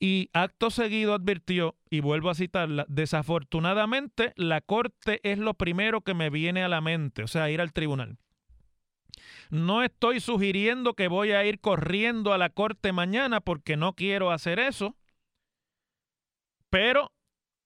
Y 0.00 0.30
acto 0.32 0.70
seguido 0.70 1.12
advirtió, 1.12 1.76
y 1.90 2.00
vuelvo 2.00 2.30
a 2.30 2.34
citarla, 2.34 2.86
desafortunadamente 2.88 4.32
la 4.36 4.62
corte 4.62 5.20
es 5.22 5.36
lo 5.36 5.52
primero 5.52 6.00
que 6.00 6.14
me 6.14 6.30
viene 6.30 6.64
a 6.64 6.68
la 6.68 6.80
mente, 6.80 7.22
o 7.22 7.26
sea, 7.26 7.50
ir 7.50 7.60
al 7.60 7.74
tribunal. 7.74 8.16
No 9.50 9.82
estoy 9.82 10.20
sugiriendo 10.20 10.94
que 10.94 11.08
voy 11.08 11.32
a 11.32 11.44
ir 11.44 11.60
corriendo 11.60 12.32
a 12.32 12.38
la 12.38 12.50
corte 12.50 12.92
mañana 12.92 13.40
porque 13.40 13.76
no 13.76 13.94
quiero 13.94 14.30
hacer 14.30 14.58
eso. 14.58 14.96
Pero 16.70 17.12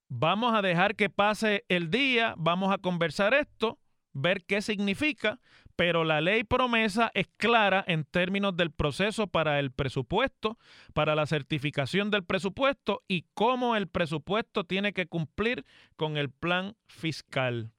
vamos 0.08 0.54
a 0.54 0.62
dejar 0.62 0.96
que 0.96 1.10
pase 1.10 1.64
el 1.68 1.90
día, 1.90 2.34
vamos 2.36 2.72
a 2.72 2.78
conversar 2.78 3.34
esto, 3.34 3.78
ver 4.12 4.44
qué 4.44 4.60
significa, 4.60 5.40
pero 5.76 6.04
la 6.04 6.20
ley 6.20 6.44
promesa 6.44 7.10
es 7.14 7.26
clara 7.38 7.82
en 7.86 8.04
términos 8.04 8.54
del 8.56 8.70
proceso 8.70 9.28
para 9.28 9.58
el 9.58 9.70
presupuesto, 9.70 10.58
para 10.92 11.14
la 11.14 11.24
certificación 11.26 12.10
del 12.10 12.24
presupuesto 12.24 13.02
y 13.08 13.24
cómo 13.32 13.76
el 13.76 13.88
presupuesto 13.88 14.64
tiene 14.64 14.92
que 14.92 15.06
cumplir 15.06 15.64
con 15.96 16.18
el 16.18 16.30
plan 16.30 16.76
fiscal. 16.86 17.72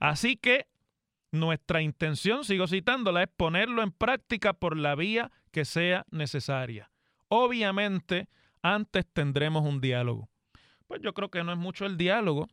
Así 0.00 0.36
que 0.36 0.66
nuestra 1.36 1.82
intención, 1.82 2.44
sigo 2.44 2.66
citándola, 2.66 3.22
es 3.22 3.28
ponerlo 3.28 3.82
en 3.82 3.92
práctica 3.92 4.52
por 4.52 4.76
la 4.76 4.94
vía 4.94 5.30
que 5.50 5.64
sea 5.64 6.04
necesaria. 6.10 6.90
Obviamente, 7.28 8.28
antes 8.62 9.06
tendremos 9.12 9.64
un 9.64 9.80
diálogo. 9.80 10.28
Pues 10.86 11.00
yo 11.02 11.14
creo 11.14 11.30
que 11.30 11.42
no 11.42 11.52
es 11.52 11.58
mucho 11.58 11.86
el 11.86 11.96
diálogo 11.96 12.48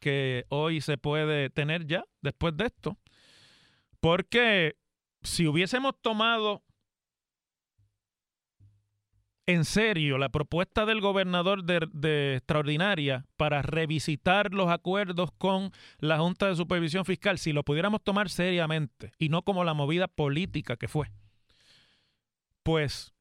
que 0.00 0.44
hoy 0.48 0.80
se 0.80 0.98
puede 0.98 1.50
tener 1.50 1.86
ya 1.86 2.04
después 2.20 2.56
de 2.56 2.66
esto. 2.66 2.98
Porque 4.00 4.76
si 5.22 5.46
hubiésemos 5.46 5.94
tomado 6.00 6.62
en 9.48 9.64
serio 9.64 10.18
la 10.18 10.28
propuesta 10.28 10.84
del 10.84 11.00
gobernador 11.00 11.64
de, 11.64 12.34
extraordinaria 12.36 13.24
para 13.38 13.62
revisitar 13.62 14.52
los 14.52 14.68
acuerdos 14.68 15.30
con 15.38 15.72
la 16.00 16.18
Junta 16.18 16.48
de 16.48 16.54
Supervisión 16.54 17.06
Fiscal, 17.06 17.38
si 17.38 17.54
lo 17.54 17.62
pudiéramos 17.64 18.04
tomar 18.04 18.28
seriamente 18.28 19.12
y 19.18 19.30
no 19.30 19.40
como 19.40 19.64
la 19.64 19.72
movida 19.72 20.06
política 20.06 20.76
que 20.76 20.86
fue, 20.86 21.10
pues 22.62 23.14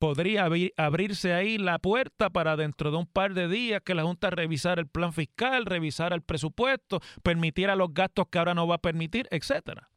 podría 0.00 0.48
abrirse 0.76 1.32
ahí 1.32 1.58
la 1.58 1.78
puerta 1.78 2.28
para 2.30 2.56
dentro 2.56 2.90
de 2.90 2.96
un 2.96 3.06
par 3.06 3.32
de 3.32 3.46
días 3.46 3.82
que 3.84 3.94
la 3.94 4.02
Junta 4.02 4.30
revisara 4.30 4.80
el 4.80 4.88
plan 4.88 5.12
fiscal, 5.12 5.64
revisara 5.64 6.16
el 6.16 6.22
presupuesto, 6.22 7.00
permitiera 7.22 7.76
los 7.76 7.94
gastos 7.94 8.26
que 8.32 8.38
ahora 8.40 8.54
no 8.54 8.66
va 8.66 8.74
a 8.74 8.82
permitir, 8.82 9.28
etcétera. 9.30 9.90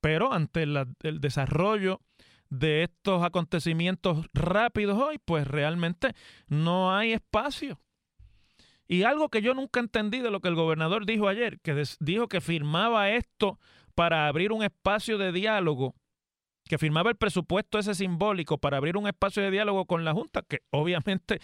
Pero 0.00 0.32
ante 0.32 0.64
el 0.64 1.20
desarrollo 1.20 2.00
de 2.50 2.84
estos 2.84 3.22
acontecimientos 3.22 4.26
rápidos 4.32 5.00
hoy, 5.00 5.18
pues 5.24 5.46
realmente 5.46 6.14
no 6.48 6.94
hay 6.94 7.12
espacio. 7.12 7.78
Y 8.88 9.02
algo 9.02 9.28
que 9.28 9.42
yo 9.42 9.54
nunca 9.54 9.80
entendí 9.80 10.20
de 10.20 10.30
lo 10.30 10.40
que 10.40 10.48
el 10.48 10.54
gobernador 10.54 11.06
dijo 11.06 11.28
ayer, 11.28 11.58
que 11.60 11.82
dijo 12.00 12.28
que 12.28 12.40
firmaba 12.40 13.10
esto 13.10 13.58
para 13.94 14.28
abrir 14.28 14.52
un 14.52 14.62
espacio 14.62 15.18
de 15.18 15.32
diálogo, 15.32 15.94
que 16.64 16.78
firmaba 16.78 17.10
el 17.10 17.16
presupuesto 17.16 17.78
ese 17.78 17.94
simbólico 17.94 18.58
para 18.58 18.76
abrir 18.76 18.96
un 18.96 19.08
espacio 19.08 19.42
de 19.42 19.50
diálogo 19.50 19.86
con 19.86 20.04
la 20.04 20.12
Junta, 20.12 20.42
que 20.42 20.62
obviamente 20.70 21.40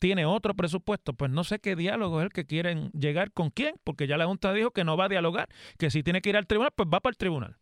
tiene 0.00 0.26
otro 0.26 0.54
presupuesto, 0.54 1.14
pues 1.14 1.30
no 1.30 1.44
sé 1.44 1.60
qué 1.60 1.76
diálogo 1.76 2.20
es 2.20 2.26
el 2.26 2.32
que 2.32 2.44
quieren 2.44 2.90
llegar 2.90 3.32
con 3.32 3.50
quién, 3.50 3.76
porque 3.84 4.06
ya 4.06 4.16
la 4.16 4.26
Junta 4.26 4.52
dijo 4.52 4.72
que 4.72 4.84
no 4.84 4.96
va 4.96 5.06
a 5.06 5.08
dialogar, 5.08 5.48
que 5.78 5.90
si 5.90 6.02
tiene 6.02 6.20
que 6.20 6.30
ir 6.30 6.36
al 6.36 6.46
tribunal, 6.46 6.72
pues 6.74 6.88
va 6.92 7.00
para 7.00 7.12
el 7.12 7.16
tribunal. 7.16 7.56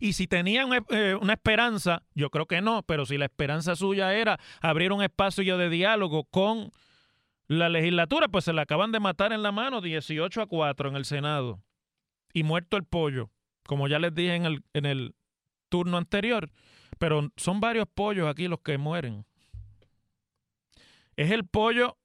Y 0.00 0.14
si 0.14 0.26
tenían 0.26 0.70
eh, 0.90 1.14
una 1.20 1.34
esperanza, 1.34 2.02
yo 2.14 2.30
creo 2.30 2.46
que 2.46 2.60
no, 2.60 2.82
pero 2.82 3.06
si 3.06 3.18
la 3.18 3.26
esperanza 3.26 3.76
suya 3.76 4.14
era 4.14 4.38
abrir 4.60 4.92
un 4.92 5.02
espacio 5.02 5.56
de 5.56 5.68
diálogo 5.68 6.24
con 6.24 6.72
la 7.46 7.68
legislatura, 7.68 8.28
pues 8.28 8.44
se 8.44 8.52
la 8.52 8.62
acaban 8.62 8.92
de 8.92 9.00
matar 9.00 9.32
en 9.32 9.42
la 9.42 9.52
mano 9.52 9.80
18 9.80 10.42
a 10.42 10.46
4 10.46 10.88
en 10.90 10.96
el 10.96 11.04
Senado. 11.04 11.62
Y 12.32 12.42
muerto 12.42 12.76
el 12.76 12.84
pollo, 12.84 13.30
como 13.66 13.88
ya 13.88 13.98
les 13.98 14.14
dije 14.14 14.34
en 14.34 14.44
el, 14.44 14.64
en 14.74 14.86
el 14.86 15.14
turno 15.68 15.96
anterior. 15.96 16.50
Pero 16.98 17.30
son 17.36 17.60
varios 17.60 17.86
pollos 17.92 18.28
aquí 18.28 18.48
los 18.48 18.60
que 18.60 18.78
mueren. 18.78 19.24
Es 21.16 21.30
el 21.30 21.46
pollo 21.46 21.97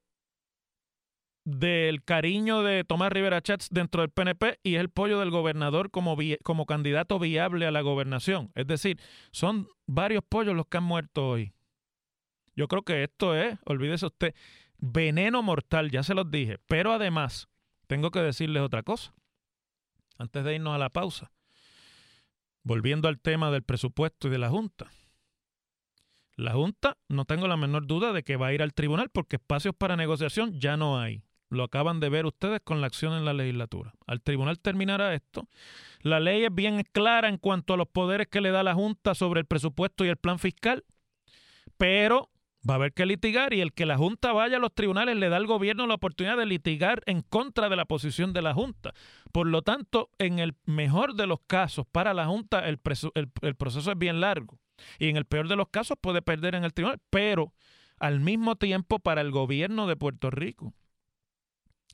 del 1.45 2.03
cariño 2.03 2.63
de 2.63 2.83
Tomás 2.83 3.11
Rivera 3.11 3.41
Chats 3.41 3.67
dentro 3.69 4.01
del 4.01 4.11
PNP 4.11 4.59
y 4.63 4.75
es 4.75 4.81
el 4.81 4.89
pollo 4.89 5.19
del 5.19 5.29
gobernador 5.29 5.91
como, 5.91 6.17
como 6.43 6.65
candidato 6.65 7.19
viable 7.19 7.65
a 7.65 7.71
la 7.71 7.81
gobernación. 7.81 8.51
Es 8.55 8.67
decir, 8.67 8.99
son 9.31 9.67
varios 9.85 10.23
pollos 10.27 10.55
los 10.55 10.67
que 10.67 10.77
han 10.77 10.83
muerto 10.83 11.27
hoy. 11.27 11.53
Yo 12.55 12.67
creo 12.67 12.83
que 12.83 13.03
esto 13.03 13.35
es, 13.35 13.57
olvídese 13.65 14.05
usted, 14.05 14.35
veneno 14.77 15.41
mortal, 15.41 15.91
ya 15.91 16.03
se 16.03 16.13
los 16.13 16.29
dije. 16.29 16.59
Pero 16.67 16.93
además, 16.93 17.49
tengo 17.87 18.11
que 18.11 18.19
decirles 18.19 18.61
otra 18.61 18.83
cosa. 18.83 19.13
Antes 20.17 20.43
de 20.43 20.55
irnos 20.55 20.75
a 20.75 20.77
la 20.77 20.89
pausa. 20.89 21.31
Volviendo 22.63 23.07
al 23.09 23.19
tema 23.19 23.51
del 23.51 23.63
presupuesto 23.63 24.27
y 24.27 24.31
de 24.31 24.37
la 24.37 24.49
Junta. 24.49 24.91
La 26.35 26.53
Junta, 26.53 26.97
no 27.09 27.25
tengo 27.25 27.47
la 27.47 27.57
menor 27.57 27.85
duda 27.85 28.13
de 28.13 28.23
que 28.23 28.37
va 28.37 28.47
a 28.47 28.53
ir 28.53 28.61
al 28.61 28.73
tribunal 28.73 29.09
porque 29.09 29.35
espacios 29.35 29.75
para 29.75 29.97
negociación 29.97 30.59
ya 30.59 30.77
no 30.77 30.99
hay. 30.99 31.23
Lo 31.53 31.65
acaban 31.65 31.99
de 31.99 32.09
ver 32.09 32.25
ustedes 32.25 32.61
con 32.63 32.81
la 32.81 32.87
acción 32.87 33.13
en 33.13 33.25
la 33.25 33.33
legislatura. 33.33 33.93
Al 34.07 34.21
tribunal 34.21 34.59
terminará 34.59 35.13
esto. 35.13 35.47
La 36.01 36.19
ley 36.19 36.43
es 36.43 36.53
bien 36.53 36.83
clara 36.91 37.29
en 37.29 37.37
cuanto 37.37 37.75
a 37.75 37.77
los 37.77 37.87
poderes 37.87 38.27
que 38.27 38.41
le 38.41 38.49
da 38.49 38.63
la 38.63 38.73
Junta 38.73 39.13
sobre 39.13 39.41
el 39.41 39.45
presupuesto 39.45 40.03
y 40.03 40.09
el 40.09 40.17
plan 40.17 40.39
fiscal, 40.39 40.83
pero 41.77 42.31
va 42.67 42.73
a 42.73 42.77
haber 42.77 42.93
que 42.93 43.05
litigar 43.05 43.53
y 43.53 43.61
el 43.61 43.71
que 43.71 43.85
la 43.85 43.97
Junta 43.97 44.33
vaya 44.33 44.57
a 44.57 44.59
los 44.59 44.73
tribunales 44.73 45.15
le 45.15 45.29
da 45.29 45.37
al 45.37 45.45
gobierno 45.45 45.85
la 45.85 45.93
oportunidad 45.93 46.37
de 46.37 46.47
litigar 46.47 47.03
en 47.05 47.21
contra 47.21 47.69
de 47.69 47.75
la 47.75 47.85
posición 47.85 48.33
de 48.33 48.41
la 48.41 48.55
Junta. 48.55 48.93
Por 49.31 49.45
lo 49.45 49.61
tanto, 49.61 50.09
en 50.17 50.39
el 50.39 50.55
mejor 50.65 51.13
de 51.13 51.27
los 51.27 51.39
casos, 51.45 51.85
para 51.91 52.15
la 52.15 52.25
Junta 52.25 52.67
el, 52.67 52.79
el 53.41 53.55
proceso 53.55 53.91
es 53.91 53.97
bien 53.99 54.19
largo 54.19 54.57
y 54.97 55.09
en 55.09 55.17
el 55.17 55.25
peor 55.25 55.47
de 55.47 55.55
los 55.55 55.69
casos 55.69 55.97
puede 56.01 56.23
perder 56.23 56.55
en 56.55 56.63
el 56.63 56.73
tribunal, 56.73 56.99
pero 57.11 57.53
al 57.99 58.21
mismo 58.21 58.55
tiempo 58.55 58.97
para 58.97 59.21
el 59.21 59.29
gobierno 59.29 59.85
de 59.85 59.95
Puerto 59.95 60.31
Rico 60.31 60.73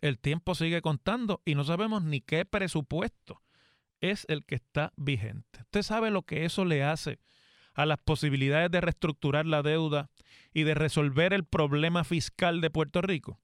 el 0.01 0.19
tiempo 0.19 0.55
sigue 0.55 0.81
contando 0.81 1.41
y 1.45 1.55
no 1.55 1.63
sabemos 1.63 2.03
ni 2.03 2.21
qué 2.21 2.45
presupuesto 2.45 3.41
es 4.01 4.25
el 4.29 4.45
que 4.45 4.55
está 4.55 4.93
vigente. 4.95 5.61
¿Usted 5.61 5.83
sabe 5.83 6.11
lo 6.11 6.23
que 6.23 6.45
eso 6.45 6.65
le 6.65 6.83
hace 6.83 7.19
a 7.73 7.85
las 7.85 7.99
posibilidades 7.99 8.71
de 8.71 8.81
reestructurar 8.81 9.45
la 9.45 9.61
deuda 9.61 10.09
y 10.53 10.63
de 10.63 10.73
resolver 10.73 11.33
el 11.33 11.45
problema 11.45 12.03
fiscal 12.03 12.61
de 12.61 12.69
Puerto 12.69 13.01
Rico? 13.01 13.39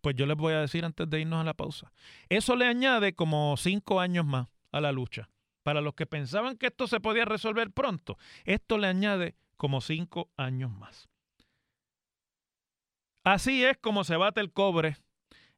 Pues 0.00 0.16
yo 0.16 0.26
les 0.26 0.36
voy 0.36 0.54
a 0.54 0.60
decir 0.60 0.84
antes 0.84 1.08
de 1.08 1.20
irnos 1.20 1.40
a 1.40 1.44
la 1.44 1.54
pausa. 1.54 1.92
Eso 2.28 2.56
le 2.56 2.66
añade 2.66 3.14
como 3.14 3.56
cinco 3.56 4.00
años 4.00 4.24
más 4.24 4.48
a 4.72 4.80
la 4.80 4.92
lucha. 4.92 5.28
Para 5.62 5.80
los 5.80 5.94
que 5.94 6.06
pensaban 6.06 6.56
que 6.56 6.68
esto 6.68 6.86
se 6.86 7.00
podía 7.00 7.24
resolver 7.24 7.70
pronto, 7.70 8.16
esto 8.44 8.78
le 8.78 8.86
añade 8.86 9.36
como 9.56 9.80
cinco 9.80 10.30
años 10.36 10.70
más. 10.70 11.08
Así 13.24 13.62
es 13.64 13.76
como 13.76 14.04
se 14.04 14.16
bate 14.16 14.40
el 14.40 14.52
cobre 14.52 14.96